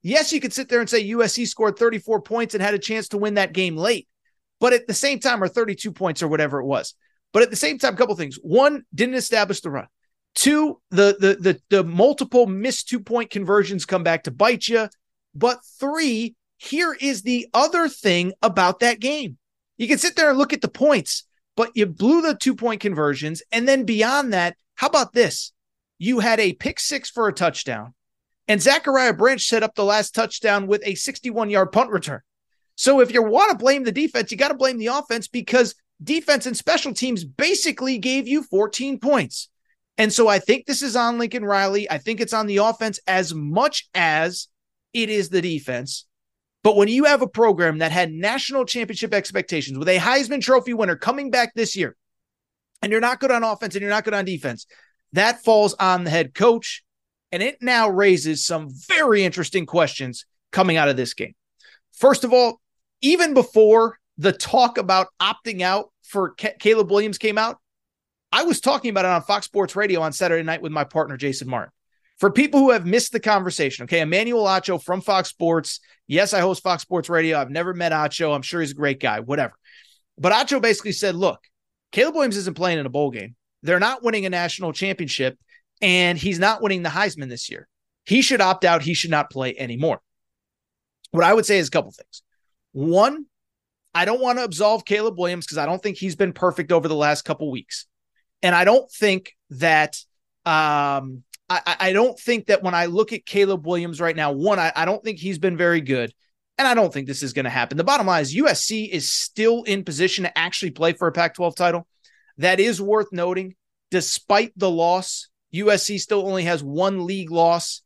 [0.03, 3.09] Yes, you could sit there and say USC scored 34 points and had a chance
[3.09, 4.09] to win that game late,
[4.61, 6.95] but at the same time, or 32 points or whatever it was.
[7.33, 8.37] But at the same time, a couple things.
[8.37, 9.87] One, didn't establish the run.
[10.35, 14.89] Two, the the the, the multiple missed two point conversions come back to bite you.
[15.35, 19.39] But three, here is the other thing about that game.
[19.77, 21.25] You can sit there and look at the points,
[21.57, 23.43] but you blew the two point conversions.
[23.53, 25.53] And then beyond that, how about this?
[25.99, 27.95] You had a pick six for a touchdown,
[28.49, 32.21] and Zachariah Branch set up the last touchdown with a 61 yard punt return.
[32.77, 35.75] So if you want to blame the defense, you got to blame the offense because
[36.03, 39.49] defense and special teams basically gave you 14 points.
[39.97, 41.89] And so I think this is on Lincoln Riley.
[41.89, 44.49] I think it's on the offense as much as
[44.93, 46.07] it is the defense.
[46.65, 50.73] But when you have a program that had national championship expectations with a Heisman Trophy
[50.73, 51.95] winner coming back this year,
[52.83, 54.67] and you're not good on offense and you're not good on defense,
[55.13, 56.83] that falls on the head coach.
[57.31, 61.35] And it now raises some very interesting questions coming out of this game.
[61.93, 62.61] First of all,
[63.03, 67.59] even before the talk about opting out for Caleb Williams came out,
[68.33, 71.19] I was talking about it on Fox Sports Radio on Saturday night with my partner,
[71.19, 71.74] Jason Martin.
[72.19, 75.81] For people who have missed the conversation, okay, Emmanuel Acho from Fox Sports.
[76.07, 77.39] Yes, I host Fox Sports Radio.
[77.39, 78.35] I've never met Acho.
[78.35, 79.55] I'm sure he's a great guy, whatever.
[80.17, 81.41] But Acho basically said, look,
[81.91, 83.35] Caleb Williams isn't playing in a bowl game.
[83.63, 85.39] They're not winning a national championship,
[85.81, 87.67] and he's not winning the Heisman this year.
[88.05, 88.83] He should opt out.
[88.83, 90.01] He should not play anymore.
[91.11, 92.23] What I would say is a couple things.
[92.73, 93.27] One,
[93.95, 96.89] I don't want to absolve Caleb Williams because I don't think he's been perfect over
[96.89, 97.87] the last couple weeks.
[98.43, 99.97] And I don't think that
[100.45, 104.59] um, I, I, don't think that when I look at Caleb Williams right now, one,
[104.59, 106.13] I, I don't think he's been very good.
[106.57, 107.77] And I don't think this is going to happen.
[107.77, 111.35] The bottom line is USC is still in position to actually play for a Pac
[111.35, 111.87] 12 title.
[112.39, 113.55] That is worth noting.
[113.91, 117.83] Despite the loss, USC still only has one league loss.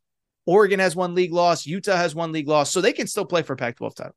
[0.47, 1.67] Oregon has one league loss.
[1.67, 2.71] Utah has one league loss.
[2.71, 4.17] So they can still play for a Pac 12 title.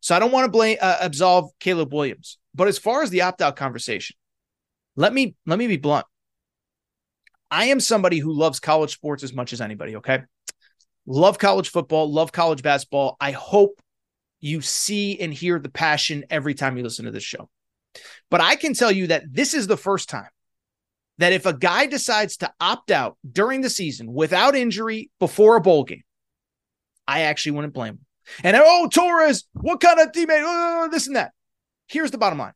[0.00, 2.38] So I don't want to blame uh, absolve Caleb Williams.
[2.54, 4.16] But as far as the opt out conversation,
[4.96, 6.06] let me let me be blunt.
[7.50, 10.22] I am somebody who loves college sports as much as anybody, okay?
[11.06, 13.16] Love college football, love college basketball.
[13.20, 13.80] I hope
[14.40, 17.48] you see and hear the passion every time you listen to this show.
[18.30, 20.28] But I can tell you that this is the first time
[21.18, 25.60] that if a guy decides to opt out during the season without injury before a
[25.60, 26.02] bowl game,
[27.06, 28.06] I actually wouldn't blame him.
[28.44, 30.42] And oh, Torres, what kind of teammate?
[30.44, 31.32] Oh, this and that.
[31.88, 32.52] Here's the bottom line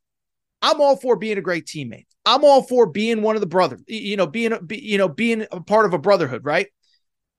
[0.64, 2.06] I'm all for being a great teammate.
[2.24, 5.60] I'm all for being one of the brothers, you know, being, you know, being a
[5.60, 6.68] part of a brotherhood, right?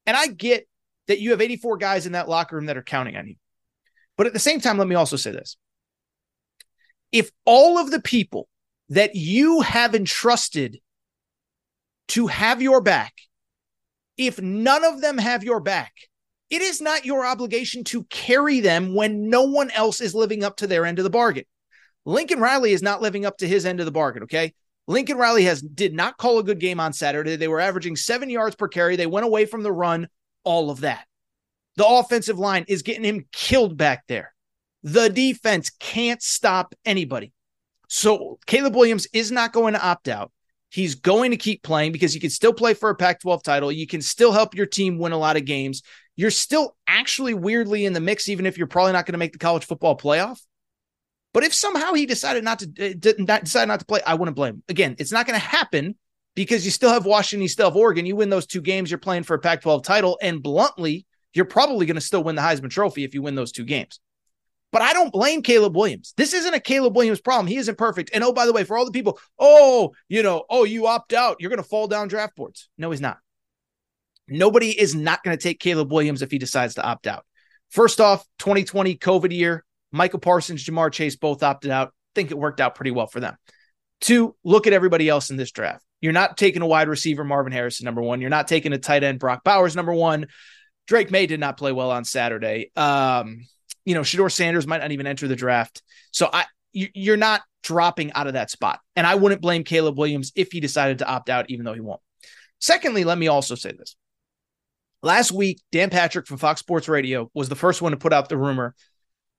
[0.06, 0.68] And I get
[1.08, 3.36] that you have 84 guys in that locker room that are counting on you.
[4.16, 5.58] But at the same time, let me also say this.
[7.12, 8.48] If all of the people
[8.90, 10.78] that you have entrusted
[12.10, 13.14] to have your back,
[14.20, 15.94] if none of them have your back,
[16.52, 20.58] it is not your obligation to carry them when no one else is living up
[20.58, 21.46] to their end of the bargain.
[22.06, 24.54] Lincoln Riley is not living up to his end of the bargain, okay?
[24.88, 27.36] Lincoln Riley has did not call a good game on Saturday.
[27.36, 28.96] They were averaging 7 yards per carry.
[28.96, 30.08] They went away from the run,
[30.44, 31.06] all of that.
[31.78, 34.34] The offensive line is getting him killed back there.
[34.84, 37.34] The defense can't stop anybody.
[37.90, 40.32] So Caleb Williams is not going to opt out.
[40.70, 43.72] He's going to keep playing because you can still play for a Pac 12 title.
[43.72, 45.82] You can still help your team win a lot of games.
[46.16, 49.34] You're still actually weirdly in the mix, even if you're probably not going to make
[49.34, 50.40] the college football playoff.
[51.36, 54.14] But if somehow he decided not to eh, did not decide not to play, I
[54.14, 54.64] wouldn't blame him.
[54.70, 55.96] Again, it's not going to happen
[56.34, 58.06] because you still have Washington, you still have Oregon.
[58.06, 61.86] You win those two games, you're playing for a Pac-12 title, and bluntly, you're probably
[61.86, 64.00] going to still win the Heisman Trophy if you win those two games.
[64.72, 66.14] But I don't blame Caleb Williams.
[66.16, 67.48] This isn't a Caleb Williams problem.
[67.48, 68.12] He isn't perfect.
[68.14, 71.12] And oh, by the way, for all the people, oh, you know, oh, you opt
[71.12, 72.70] out, you're going to fall down draft boards.
[72.78, 73.18] No, he's not.
[74.30, 77.26] Nobody is not going to take Caleb Williams if he decides to opt out.
[77.72, 79.65] First off, 2020 COVID year,
[79.96, 81.94] Micah Parsons, Ja'Marr Chase both opted out.
[82.14, 83.38] Think it worked out pretty well for them.
[84.02, 85.84] Two, look at everybody else in this draft.
[86.02, 88.20] You're not taking a wide receiver, Marvin Harrison, number one.
[88.20, 90.28] You're not taking a tight end, Brock Bowers, number one.
[90.86, 92.72] Drake Maye did not play well on Saturday.
[92.76, 93.46] Um,
[93.86, 95.82] you know, Shedeur Sanders might not even enter the draft.
[96.12, 98.82] So I, you're not dropping out of that spot.
[98.96, 101.80] And I wouldn't blame Caleb Williams if he decided to opt out, even though he
[101.80, 102.02] won't.
[102.60, 103.96] Secondly, let me also say this.
[105.02, 108.28] Last week, Dan Patrick from Fox Sports Radio was the first one to put out
[108.28, 108.76] the rumor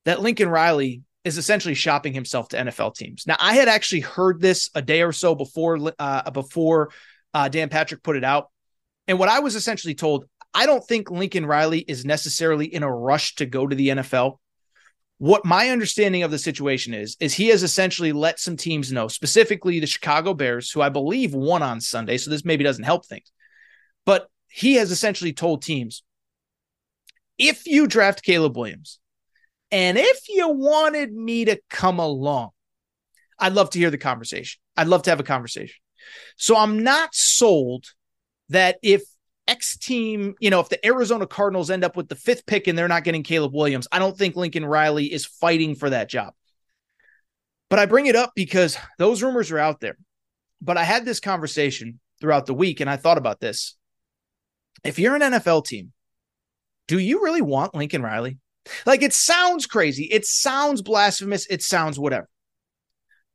[0.07, 3.27] that Lincoln Riley is essentially shopping himself to NFL teams.
[3.27, 6.91] Now, I had actually heard this a day or so before uh, before
[7.35, 8.49] uh, Dan Patrick put it out,
[9.07, 12.93] and what I was essentially told, I don't think Lincoln Riley is necessarily in a
[12.93, 14.39] rush to go to the NFL.
[15.19, 19.09] What my understanding of the situation is, is he has essentially let some teams know,
[19.09, 22.19] specifically the Chicago Bears, who I believe won on Sunday.
[22.19, 23.33] So this maybe doesn't help things.
[24.05, 26.03] But he has essentially told teams
[27.39, 28.99] if you draft Caleb Williams,
[29.71, 32.51] and if you wanted me to come along,
[33.39, 34.61] I'd love to hear the conversation.
[34.77, 35.77] I'd love to have a conversation.
[36.37, 37.87] So I'm not sold
[38.49, 39.03] that if
[39.49, 42.79] X team, you know, if the Arizona Cardinals end up with the fifth pick and
[42.79, 46.35] they're not getting Caleb Williams, I don't think Lincoln Riley is fighting for that job.
[47.69, 49.97] But I bring it up because those rumors are out there.
[50.61, 53.77] But I had this conversation throughout the week and I thought about this.
[54.85, 55.93] If you're an NFL team,
[56.87, 58.39] do you really want Lincoln Riley?
[58.85, 60.05] Like it sounds crazy.
[60.05, 61.47] It sounds blasphemous.
[61.47, 62.29] It sounds whatever.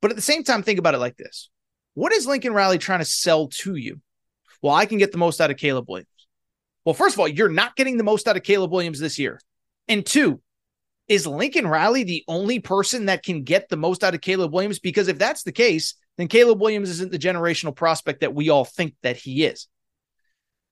[0.01, 1.49] But at the same time, think about it like this
[1.93, 4.01] What is Lincoln Riley trying to sell to you?
[4.61, 6.07] Well, I can get the most out of Caleb Williams.
[6.85, 9.39] Well, first of all, you're not getting the most out of Caleb Williams this year.
[9.87, 10.41] And two,
[11.07, 14.79] is Lincoln Riley the only person that can get the most out of Caleb Williams?
[14.79, 18.65] Because if that's the case, then Caleb Williams isn't the generational prospect that we all
[18.65, 19.67] think that he is.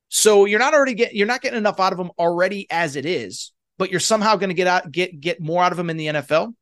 [0.10, 3.06] So you're not already getting you're not getting enough out of him already as it
[3.06, 5.98] is but you're somehow going to get out get get more out of him in
[5.98, 6.54] the NFL.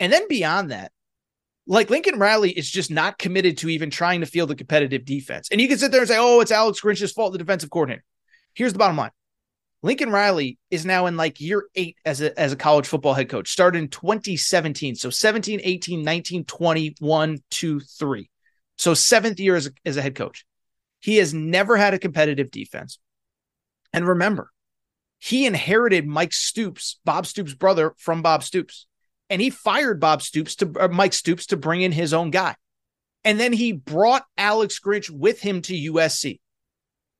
[0.00, 0.90] And then beyond that,
[1.66, 5.48] like Lincoln Riley is just not committed to even trying to field a competitive defense.
[5.52, 8.02] And you can sit there and say, oh, it's Alex Grinch's fault, the defensive coordinator.
[8.54, 9.10] Here's the bottom line.
[9.82, 13.28] Lincoln Riley is now in like year eight as a, as a college football head
[13.28, 14.96] coach, started in 2017.
[14.96, 18.30] So 17, 18, 19, 20, 1, 2, 3.
[18.76, 20.44] So seventh year as a, as a head coach.
[21.00, 22.98] He has never had a competitive defense.
[23.92, 24.50] And remember,
[25.18, 28.86] he inherited Mike Stoops, Bob Stoops' brother, from Bob Stoops.
[29.30, 32.56] And he fired Bob Stoops to Mike Stoops to bring in his own guy.
[33.24, 36.40] And then he brought Alex Grinch with him to USC.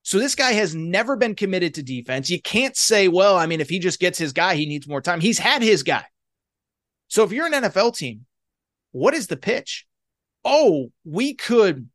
[0.01, 2.29] So this guy has never been committed to defense.
[2.29, 5.01] You can't say, well, I mean, if he just gets his guy, he needs more
[5.01, 5.19] time.
[5.19, 6.05] He's had his guy.
[7.09, 8.25] So if you're an NFL team,
[8.91, 9.85] what is the pitch?
[10.43, 11.89] Oh, we could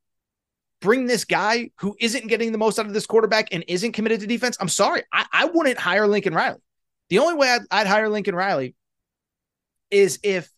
[0.84, 4.20] bring this guy who isn't getting the most out of this quarterback and isn't committed
[4.20, 4.58] to defense.
[4.60, 5.02] I'm sorry.
[5.10, 6.60] I, I wouldn't hire Lincoln Riley.
[7.08, 8.74] The only way I'd, I'd hire Lincoln Riley
[9.90, 10.50] is if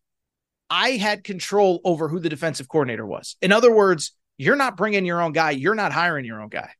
[0.68, 3.36] I had control over who the defensive coordinator was.
[3.40, 5.52] In other words, you're not bringing your own guy.
[5.52, 6.70] You're not hiring your own guy.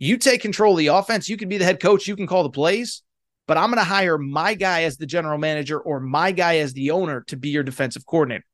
[0.00, 1.28] You take control of the offense.
[1.28, 2.08] You can be the head coach.
[2.08, 3.02] You can call the plays,
[3.46, 6.72] but I'm going to hire my guy as the general manager or my guy as
[6.72, 8.44] the owner to be your defensive coordinator.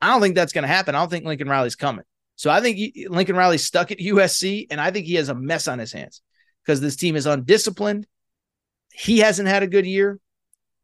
[0.00, 0.94] I don't think that's going to happen.
[0.94, 2.04] I don't think Lincoln Riley's coming.
[2.38, 5.66] So I think Lincoln Riley's stuck at USC, and I think he has a mess
[5.66, 6.22] on his hands
[6.64, 8.06] because this team is undisciplined.
[8.94, 10.20] He hasn't had a good year.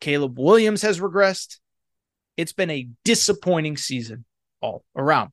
[0.01, 1.61] Caleb Williams has regressed.
[2.37, 4.25] It's been a disappointing season
[4.61, 5.31] all around.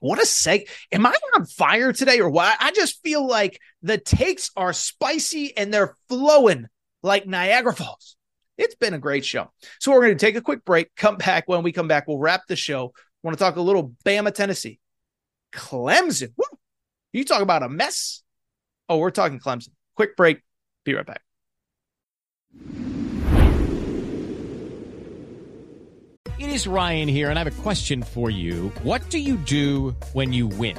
[0.00, 0.68] What a seg.
[0.92, 2.54] Am I on fire today or what?
[2.60, 6.66] I just feel like the takes are spicy and they're flowing
[7.02, 8.16] like Niagara Falls.
[8.58, 9.50] It's been a great show.
[9.78, 10.94] So we're going to take a quick break.
[10.94, 11.48] Come back.
[11.48, 12.92] When we come back, we'll wrap the show.
[13.22, 14.78] want to talk a little Bama, Tennessee.
[15.52, 16.32] Clemson.
[16.36, 16.44] Woo!
[17.12, 18.22] You talk about a mess.
[18.88, 19.70] Oh, we're talking Clemson.
[19.96, 20.40] Quick break.
[20.84, 21.22] Be right back.
[26.38, 28.68] It is Ryan here, and I have a question for you.
[28.82, 30.78] What do you do when you win?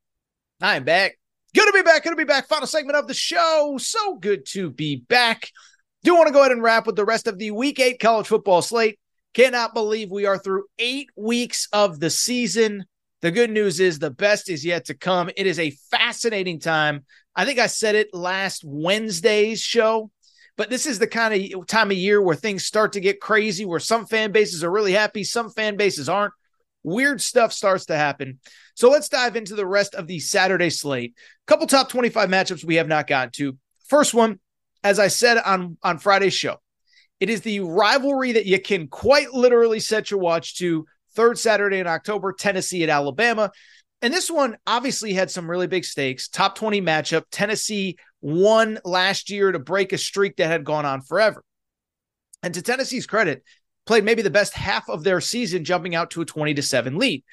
[0.61, 1.17] I'm back.
[1.55, 2.03] Good to be back.
[2.03, 2.47] Good to be back.
[2.47, 3.77] Final segment of the show.
[3.79, 5.49] So good to be back.
[6.03, 8.27] Do want to go ahead and wrap with the rest of the week eight college
[8.27, 8.99] football slate.
[9.33, 12.85] Cannot believe we are through eight weeks of the season.
[13.21, 15.29] The good news is the best is yet to come.
[15.35, 17.05] It is a fascinating time.
[17.35, 20.11] I think I said it last Wednesday's show,
[20.57, 23.65] but this is the kind of time of year where things start to get crazy,
[23.65, 26.33] where some fan bases are really happy, some fan bases aren't
[26.83, 28.39] weird stuff starts to happen.
[28.75, 31.15] So let's dive into the rest of the Saturday slate.
[31.47, 33.57] Couple top 25 matchups we have not gotten to.
[33.87, 34.39] First one,
[34.83, 36.57] as I said on on Friday's show,
[37.19, 40.85] it is the rivalry that you can quite literally set your watch to.
[41.13, 43.51] Third Saturday in October, Tennessee at Alabama.
[44.01, 46.27] And this one obviously had some really big stakes.
[46.27, 47.23] Top 20 matchup.
[47.31, 51.43] Tennessee won last year to break a streak that had gone on forever.
[52.41, 53.43] And to Tennessee's credit,
[53.85, 56.97] played maybe the best half of their season, jumping out to a 20 to 7
[56.97, 57.23] lead.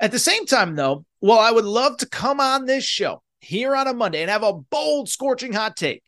[0.00, 3.76] At the same time, though, while I would love to come on this show here
[3.76, 6.02] on a Monday and have a bold, scorching hot take,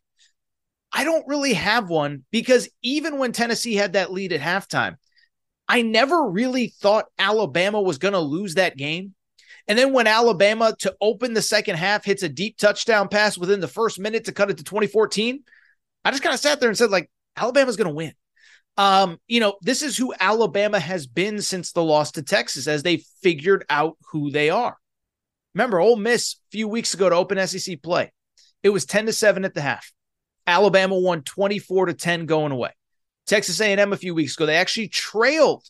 [0.93, 4.97] I don't really have one because even when Tennessee had that lead at halftime,
[5.69, 9.15] I never really thought Alabama was going to lose that game.
[9.67, 13.61] And then when Alabama to open the second half hits a deep touchdown pass within
[13.61, 15.43] the first minute to cut it to 2014,
[16.05, 18.13] I just kind of sat there and said, like, Alabama's going to win.
[18.77, 22.83] Um, you know, this is who Alabama has been since the loss to Texas as
[22.83, 24.77] they figured out who they are.
[25.55, 28.13] Remember, Ole Miss a few weeks ago to open SEC play,
[28.63, 29.93] it was 10 to 7 at the half.
[30.47, 32.71] Alabama won 24 to 10 going away.
[33.27, 35.65] Texas A&M a few weeks ago, they actually trailed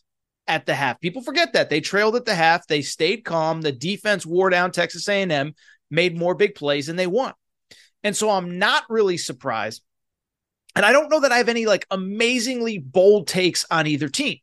[0.47, 0.99] at the half.
[0.99, 1.69] People forget that.
[1.69, 2.67] They trailed at the half.
[2.67, 3.61] They stayed calm.
[3.61, 5.53] The defense wore down Texas A&M,
[5.89, 7.33] made more big plays and they won.
[8.03, 9.81] And so I'm not really surprised
[10.75, 14.37] and I don't know that I have any like amazingly bold takes on either team.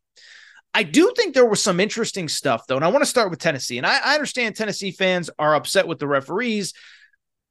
[0.74, 2.76] I do think there was some interesting stuff, though.
[2.76, 3.76] And I want to start with Tennessee.
[3.76, 6.72] And I, I understand Tennessee fans are upset with the referees,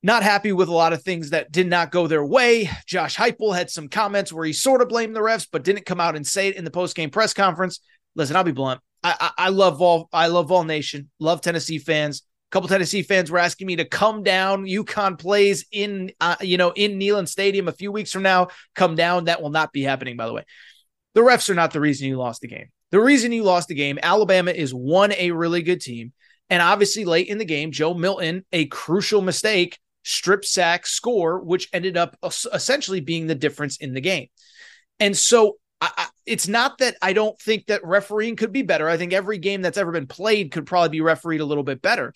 [0.02, 2.70] not happy with a lot of things that did not go their way.
[2.88, 6.02] Josh Heupel had some comments where he sort of blamed the refs, but didn't come
[6.02, 7.80] out and say it in the post game press conference.
[8.16, 8.82] Listen, I'll be blunt.
[9.04, 10.10] I, I, I love all.
[10.12, 11.12] I love Vol Nation.
[11.20, 12.24] Love Tennessee fans.
[12.52, 14.66] Couple Tennessee fans were asking me to come down.
[14.66, 18.50] UConn plays in, uh, you know, in Neyland Stadium a few weeks from now.
[18.76, 19.26] Come down.
[19.26, 20.44] That will not be happening, by the way.
[21.14, 22.68] The refs are not the reason you lost the game.
[22.92, 26.12] The reason you lost the game, Alabama is one a really good team.
[26.50, 31.70] And obviously, late in the game, Joe Milton, a crucial mistake, strip sack score, which
[31.72, 32.18] ended up
[32.54, 34.28] essentially being the difference in the game.
[35.00, 38.88] And so I, it's not that I don't think that refereeing could be better.
[38.88, 41.82] I think every game that's ever been played could probably be refereed a little bit
[41.82, 42.14] better.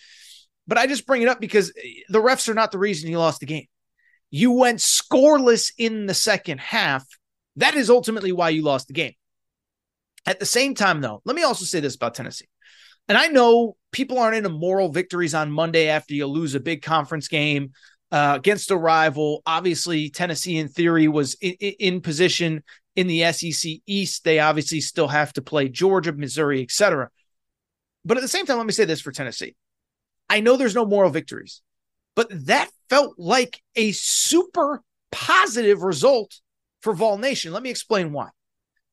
[0.68, 1.72] But I just bring it up because
[2.10, 3.68] the refs are not the reason you lost the game.
[4.32, 7.06] You went scoreless in the second half.
[7.58, 9.14] That is ultimately why you lost the game.
[10.26, 12.50] At the same time, though, let me also say this about Tennessee.
[13.08, 16.82] And I know people aren't into moral victories on Monday after you lose a big
[16.82, 17.72] conference game
[18.12, 19.44] uh, against a rival.
[19.46, 22.64] Obviously, Tennessee, in theory, was in, in, position
[22.96, 24.24] in the SEC East.
[24.24, 27.10] They obviously still have to play Georgia, Missouri, etc.
[28.04, 29.56] But at the same time, let me say this for Tennessee.
[30.30, 31.62] I know there's no moral victories,
[32.16, 36.40] but that felt like a super positive result
[36.82, 37.54] for Vol Nation.
[37.54, 38.30] Let me explain why.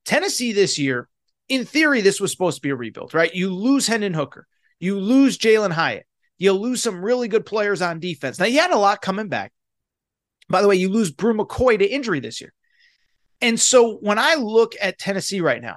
[0.05, 1.09] Tennessee this year
[1.49, 3.35] in theory, this was supposed to be a rebuild, right?
[3.35, 4.47] You lose Hendon Hooker,
[4.81, 6.07] you lose Jalin Hyatt,
[6.39, 8.39] you lose some really good players on defense.
[8.39, 9.53] Now, you had a lot coming back.
[10.49, 12.53] By the way, you lose Bru McCoy to injury this year.
[13.41, 15.77] And so when I look at Tennessee right now,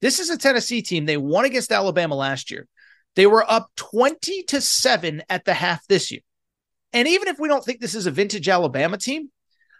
[0.00, 1.04] this is a Tennessee team.
[1.04, 2.66] They won against Alabama last year.
[3.14, 6.22] They were up 20 to 7 at the half this year.
[6.92, 9.30] And even if we don't think this is a vintage Alabama team,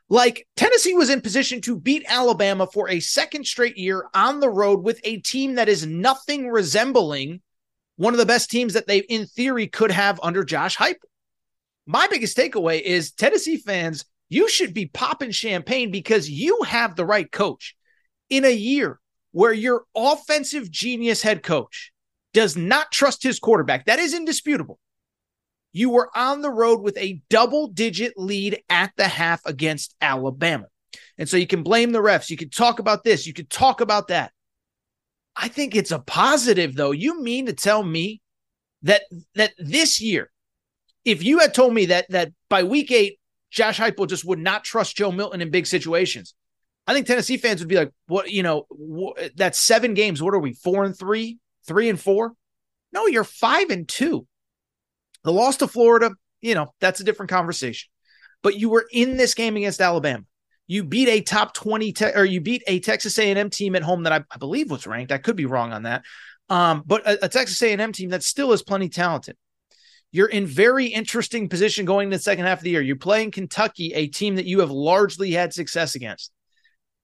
[0.09, 4.51] like Tennessee was in position to beat Alabama for a second straight year on the
[4.51, 7.41] road with a team that is nothing resembling
[7.97, 10.97] one of the best teams that they, in theory, could have under Josh Heupel.
[11.87, 17.05] My biggest takeaway is Tennessee fans, you should be popping champagne because you have the
[17.05, 17.77] right coach
[18.31, 18.99] in a year
[19.33, 21.93] where your offensive genius head coach
[22.33, 23.87] does not trust his quarterback.
[23.87, 24.79] That is indisputable
[25.73, 30.67] you were on the road with a double digit lead at the half against Alabama.
[31.19, 32.31] And so you can blame the refs.
[32.31, 33.27] You can talk about this.
[33.27, 34.33] You can talk about that.
[35.35, 36.91] I think it's a positive though.
[36.91, 38.21] You mean to tell me
[38.83, 39.03] that
[39.35, 40.31] that this year,
[41.05, 43.19] if you had told me that that by week eight,
[43.51, 46.35] Josh Heupel just would not trust Joe Milton in big situations,
[46.87, 48.31] I think Tennessee fans would be like, "What?
[48.31, 50.23] You know, what, that's seven games.
[50.23, 50.53] What are we?
[50.53, 52.33] Four and three, three and four?
[52.93, 54.27] No, you're five and two.
[55.25, 56.11] The loss to Florida,
[56.41, 57.89] you know, that's a different conversation.
[58.43, 60.25] But you were in this game against Alabama.
[60.67, 64.05] You beat a top 20 te- or you beat a Texas A&M team at home
[64.05, 65.13] that I, I, believe was ranked.
[65.13, 66.03] I could be wrong on that.
[66.49, 69.37] Um, but a, a Texas A&M team that still is plenty talented.
[70.13, 72.83] You're in very interesting position going into the second half of the year.
[72.83, 76.33] You're playing Kentucky, a team that you have largely had success against.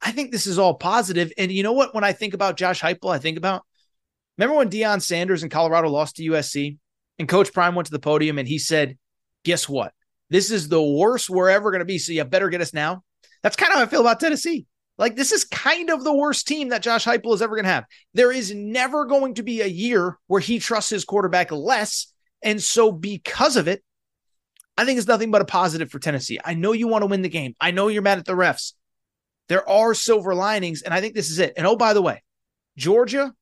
[0.03, 1.33] I think this is all positive.
[1.39, 1.95] And you know what?
[1.95, 3.65] When I think about Josh Heupel, I think about
[4.39, 6.79] remember when Deion Sanders in Colorado lost to USC?
[7.19, 8.97] And Coach Prime went to the podium and he said,
[9.45, 9.93] Guess what?
[10.31, 11.99] This is the worst we're ever going to be.
[11.99, 13.03] So you better get us now.
[13.43, 14.67] That's kind of how I feel about Tennessee.
[14.99, 17.71] Like, this is kind of the worst team that Josh Heupel is ever going to
[17.71, 17.87] have.
[18.15, 22.13] There is never going to be a year where he trusts his quarterback less.
[22.43, 23.83] And so, because of it,
[24.77, 26.39] I think it's nothing but a positive for Tennessee.
[26.45, 27.55] I know you want to win the game.
[27.61, 28.75] I know you're mad at the refs.
[29.49, 31.55] There are silver linings, and I think this is it.
[31.57, 32.23] And oh, by the way,
[32.77, 33.33] Georgia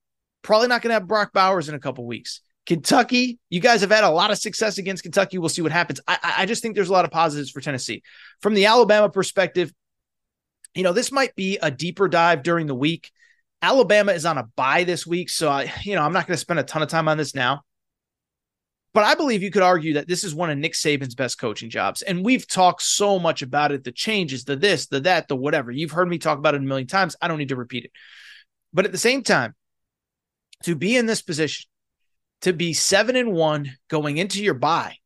[0.46, 2.40] probably not going to have Brock Bowers in a couple weeks.
[2.66, 5.38] Kentucky, you guys have had a lot of success against Kentucky.
[5.38, 6.00] We'll see what happens.
[6.08, 8.02] I, I just think there's a lot of positives for Tennessee.
[8.40, 9.72] From the Alabama perspective,
[10.74, 13.10] you know, this might be a deeper dive during the week.
[13.62, 15.30] Alabama is on a bye this week.
[15.30, 17.34] So, I, you know, I'm not going to spend a ton of time on this
[17.34, 17.62] now.
[18.92, 21.70] But I believe you could argue that this is one of Nick Saban's best coaching
[21.70, 22.02] jobs.
[22.02, 25.70] And we've talked so much about it the changes, the this, the that, the whatever.
[25.70, 27.14] You've heard me talk about it a million times.
[27.20, 27.90] I don't need to repeat it.
[28.72, 29.54] But at the same time,
[30.64, 31.68] to be in this position,
[32.42, 34.96] to be seven and one going into your bye.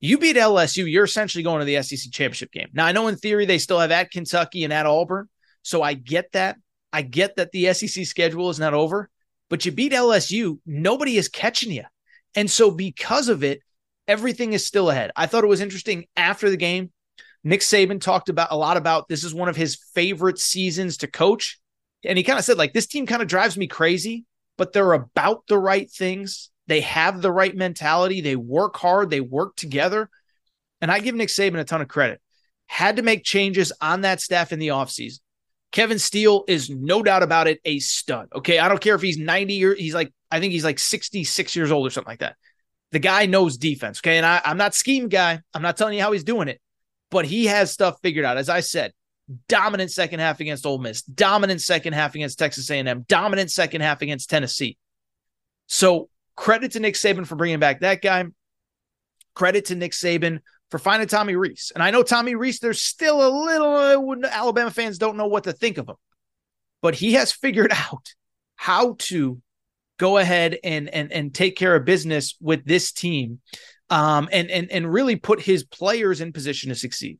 [0.00, 2.68] You beat LSU, you're essentially going to the SEC championship game.
[2.72, 5.28] Now, I know in theory they still have at Kentucky and at Auburn.
[5.62, 6.56] So I get that.
[6.92, 9.08] I get that the SEC schedule is not over,
[9.48, 10.58] but you beat LSU.
[10.66, 11.84] Nobody is catching you.
[12.34, 13.60] And so because of it,
[14.08, 15.12] everything is still ahead.
[15.16, 16.90] I thought it was interesting after the game.
[17.44, 21.06] Nick Saban talked about a lot about this is one of his favorite seasons to
[21.06, 21.58] coach.
[22.04, 24.24] And he kind of said, like, this team kind of drives me crazy,
[24.62, 26.48] but they're about the right things.
[26.68, 28.20] They have the right mentality.
[28.20, 29.10] They work hard.
[29.10, 30.08] They work together.
[30.80, 32.20] And I give Nick Saban a ton of credit.
[32.68, 35.18] Had to make changes on that staff in the offseason.
[35.72, 38.28] Kevin Steele is no doubt about it a stud.
[38.32, 38.60] Okay.
[38.60, 41.72] I don't care if he's 90 years, he's like, I think he's like 66 years
[41.72, 42.36] old or something like that.
[42.92, 43.98] The guy knows defense.
[43.98, 44.16] Okay.
[44.16, 45.40] And I, I'm not scheme guy.
[45.52, 46.60] I'm not telling you how he's doing it,
[47.10, 48.36] but he has stuff figured out.
[48.36, 48.92] As I said,
[49.48, 54.02] dominant second half against Ole Miss, dominant second half against Texas A&M, dominant second half
[54.02, 54.76] against Tennessee.
[55.66, 58.24] So credit to Nick Saban for bringing back that guy.
[59.34, 61.72] Credit to Nick Saban for finding Tommy Rees.
[61.74, 65.52] And I know Tommy Rees, there's still a little Alabama fans don't know what to
[65.52, 65.96] think of him,
[66.80, 68.14] but he has figured out
[68.56, 69.40] how to
[69.98, 73.40] go ahead and and and take care of business with this team,
[73.90, 77.18] um, and and and really put his players in position to succeed.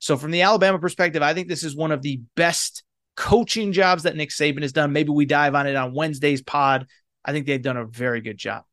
[0.00, 2.82] So from the Alabama perspective, I think this is one of the best
[3.16, 4.92] coaching jobs that Nick Saban has done.
[4.92, 6.86] Maybe we dive on it on Wednesday's pod.
[7.24, 8.64] I think they've done a very good job.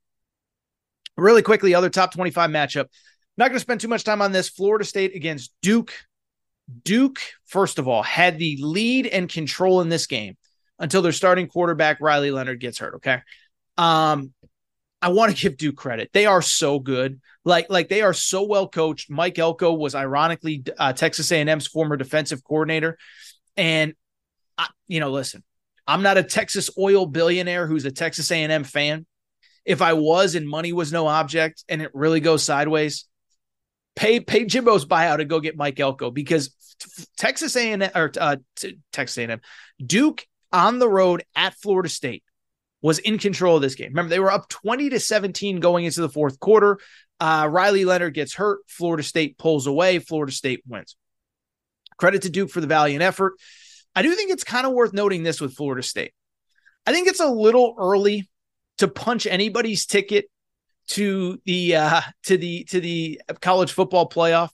[1.18, 2.86] Really quickly, other top 25 matchup.
[3.38, 4.50] Not going to spend too much time on this.
[4.50, 5.94] Florida State against Duke.
[6.84, 10.38] Duke, first of all, had the lead and control in this game
[10.80, 12.96] until their starting quarterback, Riley Leonard, gets hurt.
[12.96, 13.22] Okay.
[13.78, 14.34] Um,
[15.02, 16.10] I want to give due credit.
[16.14, 17.22] They are so good.
[17.46, 19.10] Like, like they are so well coached.
[19.10, 22.98] Mike Elko was ironically uh, Texas A&M's former defensive coordinator.
[23.56, 23.94] And,
[24.58, 25.44] I, you know, listen,
[25.86, 29.06] I'm not a Texas oil billionaire who's a Texas A&M fan.
[29.66, 33.06] If I was and money was no object and it really goes sideways,
[33.96, 36.56] pay pay Jimbo's buyout and go get Mike Elko because
[37.18, 38.38] Texas A&M or uh,
[38.94, 39.42] Texas A&M,
[39.86, 42.24] Duke on the road at Florida State
[42.82, 43.90] was in control of this game.
[43.90, 46.80] Remember, they were up 20 to 17 going into the fourth quarter.
[47.20, 48.60] Uh, Riley Leonard gets hurt.
[48.68, 50.00] Florida State pulls away.
[50.00, 50.96] Florida State wins.
[51.98, 53.34] Credit to Duke for the valiant effort.
[53.96, 56.14] I do think it's kind of worth noting this with Florida State.
[56.86, 58.30] I think it's a little early
[58.78, 60.26] to punch anybody's ticket
[60.90, 64.50] to the uh, to the to the college football playoff.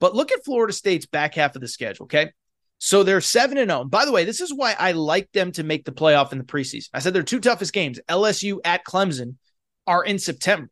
[0.00, 2.04] But look at Florida State's back half of the schedule.
[2.04, 2.32] Okay,
[2.78, 3.82] so they're seven and zero.
[3.82, 3.84] Oh.
[3.84, 6.44] By the way, this is why I like them to make the playoff in the
[6.44, 6.88] preseason.
[6.92, 9.36] I said their two toughest games, LSU at Clemson,
[9.86, 10.70] are in September.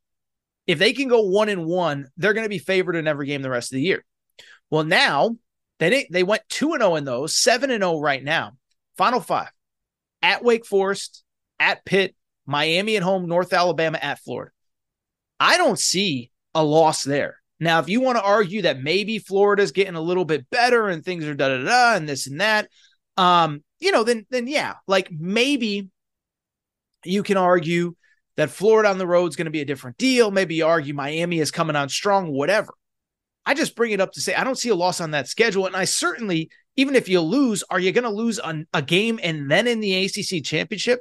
[0.67, 3.43] If they can go one and one, they're going to be favored in every game
[3.43, 4.05] the rest of the year.
[4.71, 5.37] Well, now
[5.79, 8.53] they they went two and zero oh in those, seven and zero right now.
[8.97, 9.51] Final five
[10.23, 11.25] at Wake Forest,
[11.59, 12.15] at Pitt,
[12.47, 14.53] Miami at home, North Alabama at Florida.
[15.41, 17.42] I don't see a loss there.
[17.63, 21.05] Now, if you want to argue that maybe Florida's getting a little bit better and
[21.05, 22.69] things are da da da and this and that,
[23.17, 25.89] um, you know, then then yeah, like maybe
[27.05, 27.95] you can argue
[28.37, 30.33] that Florida on the road is going to be a different deal.
[30.33, 32.75] Maybe you argue Miami is coming on strong, whatever.
[33.47, 35.67] I just bring it up to say I don't see a loss on that schedule,
[35.67, 38.41] and I certainly, even if you lose, are you going to lose
[38.75, 41.01] a game and then in the ACC championship?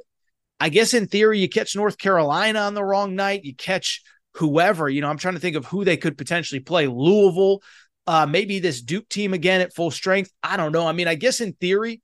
[0.60, 4.00] I guess in theory, you catch North Carolina on the wrong night, you catch
[4.34, 4.88] whoever.
[4.88, 6.86] You know, I'm trying to think of who they could potentially play.
[6.86, 7.62] Louisville,
[8.06, 10.30] uh, maybe this Duke team again at full strength.
[10.42, 10.86] I don't know.
[10.86, 12.00] I mean, I guess in theory,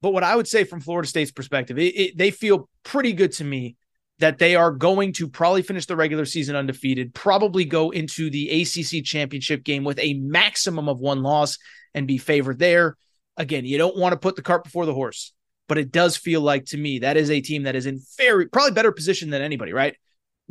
[0.00, 3.32] but what I would say from Florida State's perspective, it, it, they feel pretty good
[3.32, 3.76] to me
[4.18, 8.62] that they are going to probably finish the regular season undefeated, probably go into the
[8.62, 11.58] ACC championship game with a maximum of one loss
[11.94, 12.96] and be favored there.
[13.36, 15.32] Again, you don't want to put the cart before the horse,
[15.66, 18.46] but it does feel like to me that is a team that is in very
[18.46, 19.96] probably better position than anybody, right?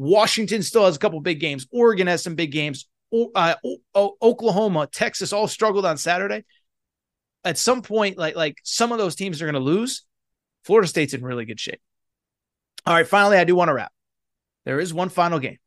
[0.02, 1.68] Washington still has a couple big games.
[1.72, 2.88] Oregon has some big games.
[3.14, 3.54] Uh,
[3.96, 6.44] Oklahoma, Texas all struggled on Saturday.
[7.44, 10.04] At some point, like like some of those teams are going to lose.
[10.66, 11.80] Florida State's in really good shape.
[12.84, 13.92] All right, finally, I do want to wrap.
[14.66, 15.60] There is one final game,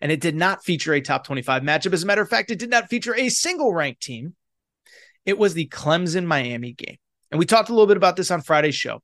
[0.00, 1.92] and it did not feature a top 25 matchup.
[1.92, 4.36] As a matter of fact, it did not feature a single ranked team.
[5.26, 6.96] It was the Clemson Miami game.
[7.30, 9.02] And we talked a little bit about this on Friday's show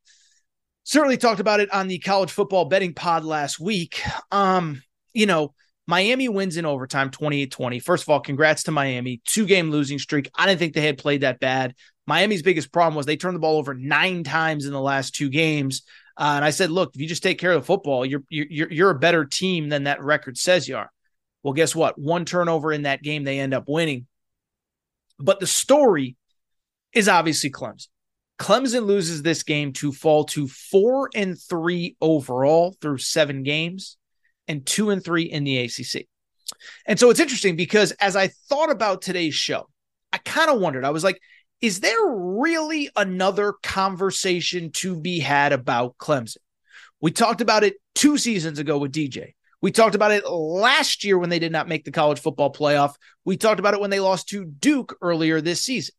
[0.86, 4.00] certainly talked about it on the college football betting pod last week.
[4.30, 4.82] Um,
[5.12, 5.52] you know,
[5.86, 7.78] Miami wins in overtime 28 20.
[7.80, 9.20] First of all, congrats to Miami.
[9.24, 10.30] Two game losing streak.
[10.34, 11.74] I didn't think they had played that bad.
[12.06, 15.28] Miami's biggest problem was they turned the ball over nine times in the last two
[15.28, 15.82] games.
[16.16, 18.72] Uh, and I said, look, if you just take care of the football, you're, you're,
[18.72, 20.90] you're a better team than that record says you are.
[21.42, 21.98] Well, guess what?
[21.98, 24.06] One turnover in that game, they end up winning.
[25.18, 26.16] But the story
[26.92, 27.88] is obviously Clemson.
[28.38, 33.96] Clemson loses this game to fall to four and three overall through seven games
[34.46, 36.06] and two and three in the ACC.
[36.86, 39.68] And so it's interesting because as I thought about today's show,
[40.12, 41.20] I kind of wondered, I was like,
[41.60, 46.36] is there really another conversation to be had about Clemson?
[47.00, 49.32] We talked about it two seasons ago with DJ.
[49.62, 52.94] We talked about it last year when they did not make the college football playoff.
[53.24, 55.94] We talked about it when they lost to Duke earlier this season.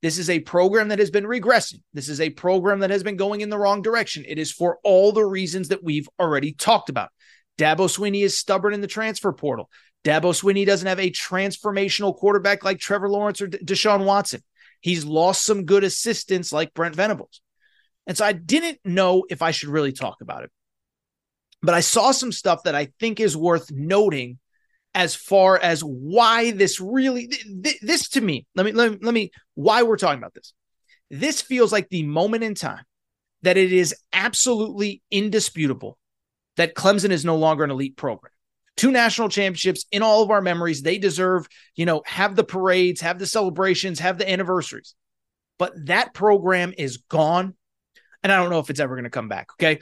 [0.00, 1.82] This is a program that has been regressing.
[1.92, 4.24] This is a program that has been going in the wrong direction.
[4.28, 7.10] It is for all the reasons that we've already talked about.
[7.58, 9.68] Dabo Swinney is stubborn in the transfer portal.
[10.04, 14.42] Dabo Swinney doesn't have a transformational quarterback like Trevor Lawrence or Deshaun Watson.
[14.80, 17.40] He's lost some good assistants like Brent Venables.
[18.06, 20.50] And so I didn't know if I should really talk about it.
[21.60, 24.38] But I saw some stuff that I think is worth noting
[24.98, 27.32] as far as why this really
[27.80, 30.52] this to me let me let me, let me why we're talking about this.
[31.08, 32.84] This feels like the moment in time
[33.42, 35.96] that it is absolutely indisputable
[36.56, 38.32] that Clemson is no longer an elite program.
[38.76, 40.82] Two national championships in all of our memories.
[40.82, 41.46] They deserve
[41.76, 44.96] you know have the parades have the celebrations have the anniversaries.
[45.60, 47.54] But that program is gone
[48.22, 49.80] and i don't know if it's ever going to come back okay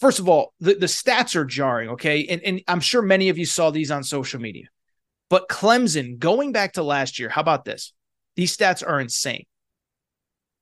[0.00, 2.26] first of all, the, the stats are jarring, okay?
[2.26, 4.66] And, and I'm sure many of you saw these on social media.
[5.28, 7.92] But Clemson, going back to last year, how about this?
[8.36, 9.46] These stats are insane.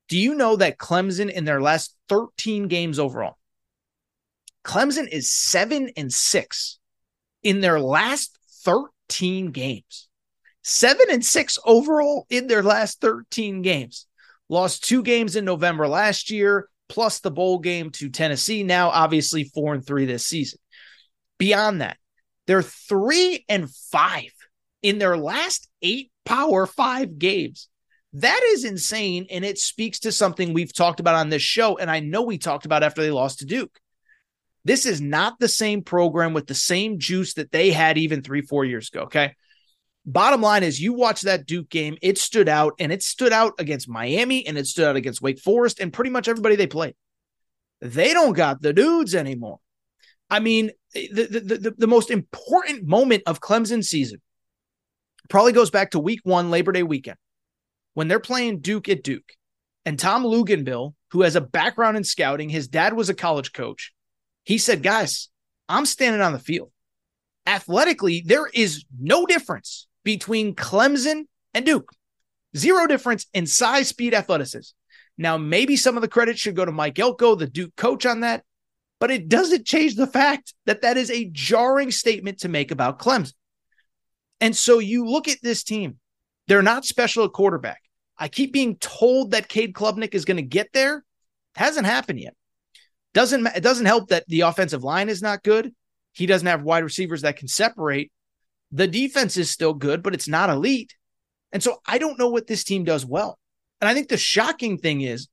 [0.09, 3.39] Do you know that Clemson in their last 13 games overall,
[4.64, 6.78] Clemson is seven and six
[7.43, 10.09] in their last 13 games.
[10.62, 14.07] Seven and six overall in their last 13 games.
[14.49, 18.62] Lost two games in November last year, plus the bowl game to Tennessee.
[18.62, 20.59] Now, obviously, four and three this season.
[21.39, 21.97] Beyond that,
[22.47, 24.32] they're three and five
[24.82, 27.68] in their last eight Power Five games.
[28.14, 29.26] That is insane.
[29.30, 31.76] And it speaks to something we've talked about on this show.
[31.78, 33.78] And I know we talked about after they lost to Duke.
[34.64, 38.41] This is not the same program with the same juice that they had even three,
[38.41, 39.03] four years ago.
[39.03, 39.35] Okay.
[40.07, 43.55] Bottom line is, you watch that Duke game, it stood out and it stood out
[43.59, 46.95] against Miami and it stood out against Wake Forest and pretty much everybody they played.
[47.81, 49.61] They don't got the dudes anymore.
[50.29, 54.21] I mean, the, the, the, the most important moment of Clemson season
[55.31, 57.17] probably goes back to week one, Labor Day weekend,
[57.95, 59.33] when they're playing Duke at Duke.
[59.87, 63.93] And Tom Luginbill, who has a background in scouting, his dad was a college coach.
[64.45, 65.29] He said, Guys,
[65.69, 66.71] I'm standing on the field.
[67.47, 71.91] Athletically, there is no difference between Clemson and Duke.
[72.57, 74.75] Zero difference in size, speed, athleticism.
[75.17, 78.21] Now, maybe some of the credit should go to Mike Elko, the Duke coach, on
[78.21, 78.45] that,
[79.01, 82.99] but it doesn't change the fact that that is a jarring statement to make about
[82.99, 83.35] Clemson.
[84.41, 85.99] And so you look at this team,
[86.49, 87.81] they're not special at quarterback.
[88.19, 90.99] I keep being told that Cade Klubnik is going to get there.
[90.99, 91.03] It
[91.57, 92.35] hasn't happened yet.
[93.13, 95.73] Doesn't it doesn't help that the offensive line is not good.
[96.13, 98.13] He doesn't have wide receivers that can separate.
[98.75, 100.95] The defense is still good, but it's not elite.
[101.53, 103.39] And so I don't know what this team does well.
[103.81, 105.29] And I think the shocking thing is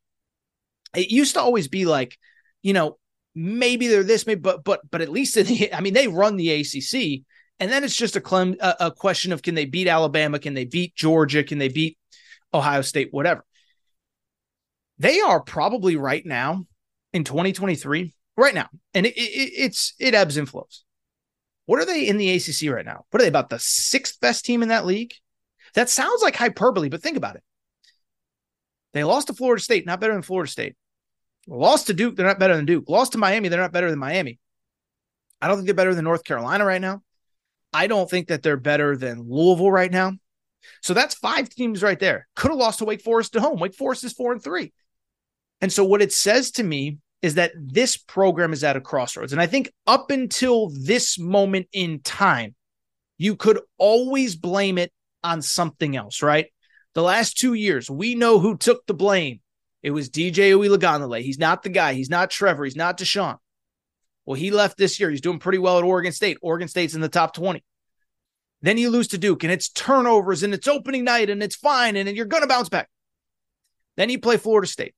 [0.96, 2.18] it used to always be like,
[2.62, 3.00] you know,
[3.34, 6.38] maybe they're this, maybe, but but but at least in the, I mean, they run
[6.38, 7.24] the ACC,
[7.60, 10.54] and then it's just a, clem, a, a question of can they beat Alabama, can
[10.54, 11.98] they beat Georgia, can they beat
[12.54, 13.44] Ohio State, whatever.
[15.00, 16.66] They are probably right now
[17.14, 20.84] in 2023, right now, and it, it, it's it ebbs and flows.
[21.66, 23.06] What are they in the ACC right now?
[23.10, 25.14] What are they about the sixth best team in that league?
[25.74, 27.44] That sounds like hyperbole, but think about it.
[28.94, 30.76] They lost to Florida State, not better than Florida State.
[31.48, 32.90] Lost to Duke, they're not better than Duke.
[32.90, 34.40] Lost to Miami, they're not better than Miami.
[35.42, 37.02] I don't think they're better than North Carolina right now.
[37.74, 40.14] I don't think that they're better than Louisville right now.
[40.82, 42.28] So that's five teams right there.
[42.36, 43.60] Could have lost to Wake Forest at home.
[43.60, 44.74] Wake Forest is four and three.
[45.62, 49.32] And so what it says to me is that this program is at a crossroads.
[49.32, 52.56] And I think up until this moment in time,
[53.18, 54.92] you could always blame it
[55.24, 56.48] on something else, right?
[56.96, 59.40] The last two years, we know who took the blame.
[59.84, 61.22] It was DJ Uiagalelei.
[61.22, 61.94] He's not the guy.
[61.94, 62.66] He's not Trevor.
[62.66, 63.38] He's not Deshaun.
[64.26, 65.10] Well, he left this year.
[65.10, 66.38] He's doing pretty well at Oregon State.
[66.42, 67.64] Oregon State's in the top 20.
[68.64, 71.96] Then you lose to Duke and it's turnovers and it's opening night and it's fine
[71.96, 72.90] and you're going to bounce back.
[73.98, 74.94] Then you play Florida State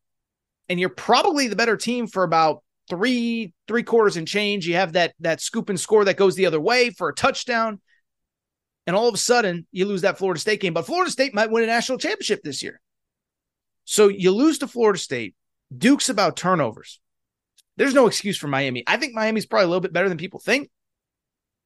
[0.69, 4.67] and you're probably the better team for about three three quarters and change.
[4.67, 7.81] You have that that scoop and score that goes the other way for a touchdown,
[8.87, 10.73] and all of a sudden you lose that Florida State game.
[10.73, 12.79] But Florida State might win a national championship this year.
[13.85, 15.35] So you lose to Florida State.
[15.75, 16.99] Duke's about turnovers.
[17.75, 18.83] There's no excuse for Miami.
[18.85, 20.69] I think Miami's probably a little bit better than people think.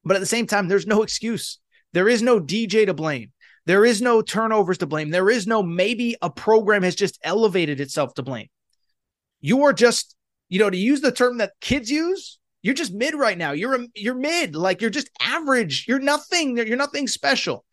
[0.06, 1.60] But at the same time, there's no excuse.
[1.92, 3.34] There is no DJ to blame.
[3.66, 5.10] There is no turnovers to blame.
[5.10, 8.48] There is no maybe a program has just elevated itself to blame
[9.42, 10.16] you are just,
[10.50, 13.52] you know, to use the term that kids use, you're just mid right now.
[13.52, 15.86] You're a, you're mid, like you're just average.
[15.88, 16.58] You're nothing.
[16.58, 17.64] You're nothing special.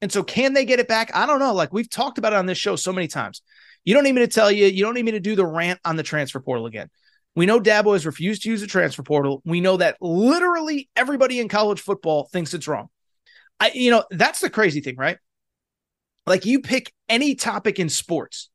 [0.00, 1.10] And so, can they get it back?
[1.14, 1.54] I don't know.
[1.54, 3.42] Like we've talked about it on this show so many times.
[3.84, 4.66] You don't need me to tell you.
[4.66, 6.88] You don't need me to do the rant on the transfer portal again.
[7.36, 9.42] We know Dabo has refused to use the transfer portal.
[9.44, 12.88] We know that literally everybody in college football thinks it's wrong.
[13.58, 15.18] I, you know, that's the crazy thing, right?
[16.26, 18.50] Like you pick any topic in sports,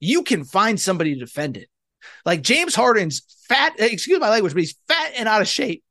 [0.00, 1.68] you can find somebody to defend it.
[2.24, 5.82] Like James Harden's fat, excuse my language, but he's fat and out of shape.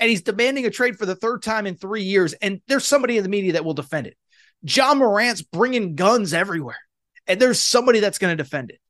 [0.00, 2.32] And he's demanding a trade for the third time in three years.
[2.34, 4.16] And there's somebody in the media that will defend it.
[4.62, 6.78] Ja Morant's bringing guns everywhere.
[7.26, 8.80] and there's somebody that's going to defend it.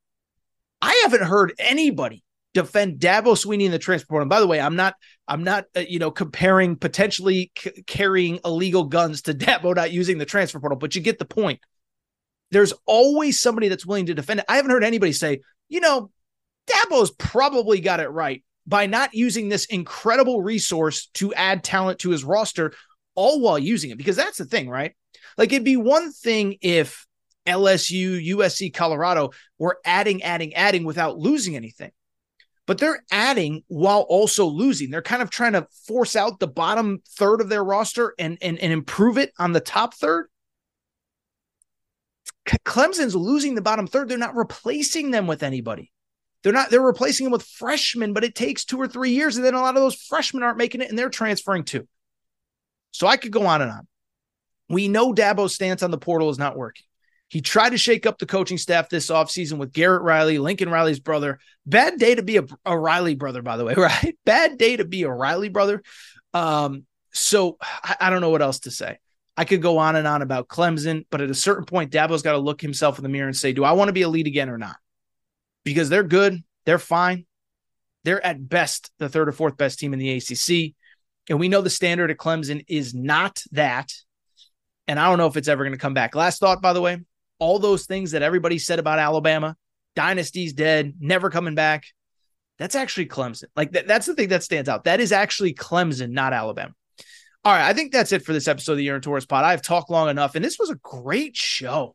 [0.80, 2.22] I haven't heard anybody
[2.54, 4.22] defend Dabo Swinney in the transfer portal.
[4.22, 4.94] And by the way, I'm not,
[5.26, 10.18] I'm not, uh, you know, comparing potentially c- carrying illegal guns to Dabo not using
[10.18, 11.60] the transfer portal, but you get the point.
[12.50, 14.46] There's always somebody that's willing to defend it.
[14.48, 16.10] I haven't heard anybody say, you know,
[16.68, 22.10] Dabo's probably got it right by not using this incredible resource to add talent to
[22.10, 22.74] his roster,
[23.14, 23.98] all while using it.
[23.98, 24.94] Because that's the thing, right?
[25.36, 27.06] Like it'd be one thing if
[27.46, 31.90] LSU, USC, Colorado were adding, adding, adding without losing anything.
[32.66, 34.90] But they're adding while also losing.
[34.90, 38.58] They're kind of trying to force out the bottom third of their roster and, and,
[38.58, 40.28] and improve it on the top third.
[42.66, 44.08] Clemson's losing the bottom third.
[44.08, 45.90] They're not replacing them with anybody.
[46.48, 49.36] They're not, they're replacing them with freshmen, but it takes two or three years.
[49.36, 51.86] And then a lot of those freshmen aren't making it and they're transferring too.
[52.90, 53.86] So I could go on and on.
[54.70, 56.84] We know Dabo's stance on the portal is not working.
[57.28, 61.00] He tried to shake up the coaching staff this offseason with Garrett Riley, Lincoln Riley's
[61.00, 61.38] brother.
[61.66, 64.16] Bad day to be a, a, Riley brother, by the way, right?
[64.24, 65.82] Bad day to be a Riley brother.
[66.32, 69.00] Um, so I, I don't know what else to say.
[69.36, 72.32] I could go on and on about Clemson, but at a certain point, Dabo's got
[72.32, 74.26] to look himself in the mirror and say, Do I want to be a lead
[74.26, 74.76] again or not?
[75.68, 77.26] Because they're good, they're fine.
[78.04, 80.74] They're at best the third or fourth best team in the ACC.
[81.28, 83.92] And we know the standard at Clemson is not that.
[84.86, 86.14] And I don't know if it's ever going to come back.
[86.14, 86.98] Last thought, by the way,
[87.38, 89.56] all those things that everybody said about Alabama,
[89.94, 91.84] dynasty's dead, never coming back.
[92.58, 93.44] That's actually Clemson.
[93.54, 94.84] Like that, that's the thing that stands out.
[94.84, 96.74] That is actually Clemson, not Alabama.
[97.44, 99.44] All right, I think that's it for this episode of the Aaron Torres Pod.
[99.44, 101.94] I've talked long enough, and this was a great show.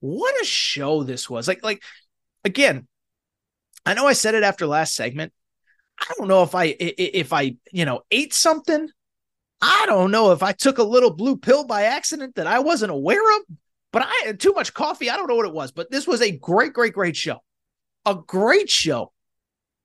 [0.00, 1.46] What a show this was!
[1.46, 1.82] Like, like
[2.44, 2.88] again,
[3.86, 5.32] I know I said it after last segment.
[6.00, 8.88] I don't know if I if I you know ate something.
[9.60, 12.92] I don't know if I took a little blue pill by accident that I wasn't
[12.92, 13.42] aware of.
[13.94, 15.08] But I had too much coffee.
[15.08, 17.38] I don't know what it was, but this was a great, great, great show.
[18.04, 19.12] A great show.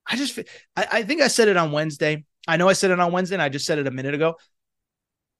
[0.03, 0.39] I just,
[0.75, 2.25] I, I think I said it on Wednesday.
[2.47, 4.33] I know I said it on Wednesday, and I just said it a minute ago.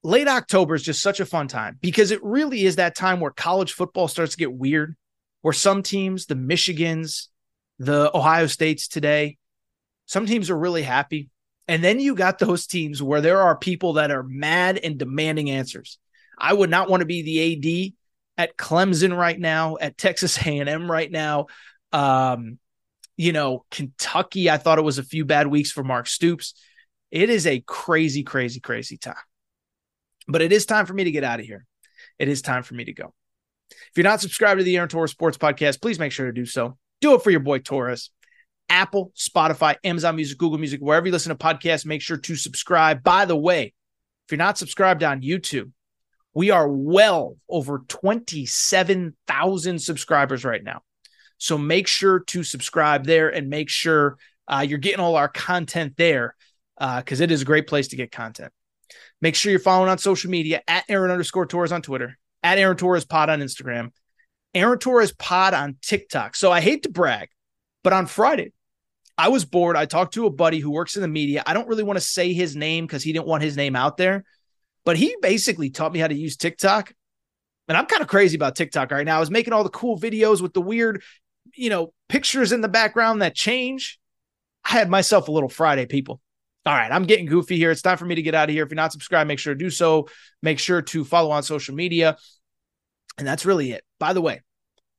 [0.03, 3.31] Late October is just such a fun time because it really is that time where
[3.31, 4.95] college football starts to get weird,
[5.41, 7.29] where some teams, the Michigans,
[7.79, 9.37] the Ohio States today,
[10.05, 11.29] some teams are really happy.
[11.67, 15.49] And then you got those teams where there are people that are mad and demanding
[15.49, 15.97] answers.
[16.37, 17.93] I would not want to be the
[18.37, 21.47] AD at Clemson right now, at Texas A&M right now.
[21.91, 22.57] Um,
[23.17, 26.53] you know, Kentucky, I thought it was a few bad weeks for Mark Stoops.
[27.11, 29.15] It is a crazy, crazy, crazy time.
[30.27, 31.65] But it is time for me to get out of here.
[32.17, 33.13] It is time for me to go.
[33.71, 36.45] If you're not subscribed to the Aaron Torres Sports Podcast, please make sure to do
[36.45, 36.77] so.
[37.01, 38.11] Do it for your boy Torres.
[38.69, 43.03] Apple, Spotify, Amazon Music, Google Music, wherever you listen to podcasts, make sure to subscribe.
[43.03, 43.73] By the way,
[44.25, 45.71] if you're not subscribed on YouTube,
[46.33, 50.81] we are well over 27,000 subscribers right now.
[51.39, 55.93] So make sure to subscribe there and make sure uh, you're getting all our content
[55.97, 56.35] there
[56.77, 58.51] because uh, it is a great place to get content.
[59.21, 62.77] Make sure you're following on social media at Aaron underscore Torres on Twitter, at Aaron
[62.77, 63.91] Torres Pod on Instagram,
[64.53, 66.35] Aaron Torres Pod on TikTok.
[66.35, 67.29] So I hate to brag,
[67.83, 68.53] but on Friday,
[69.17, 69.75] I was bored.
[69.75, 71.43] I talked to a buddy who works in the media.
[71.45, 73.97] I don't really want to say his name because he didn't want his name out
[73.97, 74.23] there.
[74.85, 76.93] But he basically taught me how to use TikTok.
[77.67, 79.17] And I'm kind of crazy about TikTok right now.
[79.17, 81.03] I was making all the cool videos with the weird,
[81.53, 83.99] you know, pictures in the background that change.
[84.65, 86.21] I had myself a little Friday, people.
[86.65, 87.71] All right, I'm getting goofy here.
[87.71, 88.63] It's time for me to get out of here.
[88.63, 90.07] If you're not subscribed, make sure to do so.
[90.41, 92.17] Make sure to follow on social media.
[93.19, 93.83] And that's really it.
[93.99, 94.41] By the way,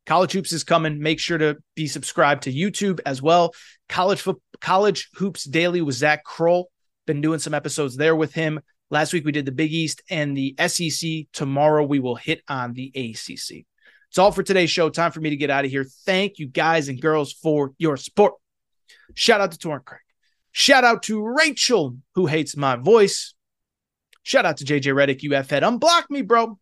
[0.07, 1.01] College Hoops is coming.
[1.01, 3.55] Make sure to be subscribed to YouTube as well.
[3.89, 4.25] College
[4.61, 6.71] College Hoops Daily with Zach Kroll.
[7.07, 8.61] Been doing some episodes there with him.
[8.91, 11.27] Last week we did the Big East and the SEC.
[11.33, 13.65] Tomorrow we will hit on the ACC.
[14.09, 14.91] It's all for today's show.
[14.91, 15.87] Time for me to get out of here.
[16.05, 18.35] Thank you guys and girls for your support.
[19.15, 20.01] Shout out to Torrent Craig.
[20.53, 23.35] Shout out to Rachel, who hates my voice.
[24.25, 25.63] Shout out to JJ Reddick, UF head.
[25.63, 26.59] Unblock me, bro.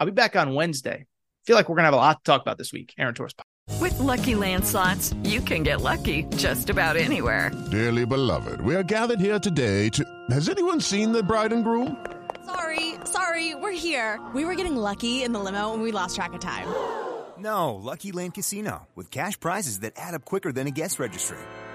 [0.00, 1.04] I'll be back on Wednesday.
[1.44, 2.94] feel like we're going to have a lot to talk about this week.
[2.96, 3.34] Aaron Torres.
[3.78, 7.50] With lucky landslots, you can get lucky just about anywhere.
[7.70, 10.02] Dearly beloved, we are gathered here today to.
[10.30, 12.02] Has anyone seen the bride and groom?
[12.46, 14.18] Sorry, sorry, we're here.
[14.34, 16.66] We were getting lucky in the limo and we lost track of time.
[17.38, 21.38] No, Lucky Land Casino, with cash prizes that add up quicker than a guest registry.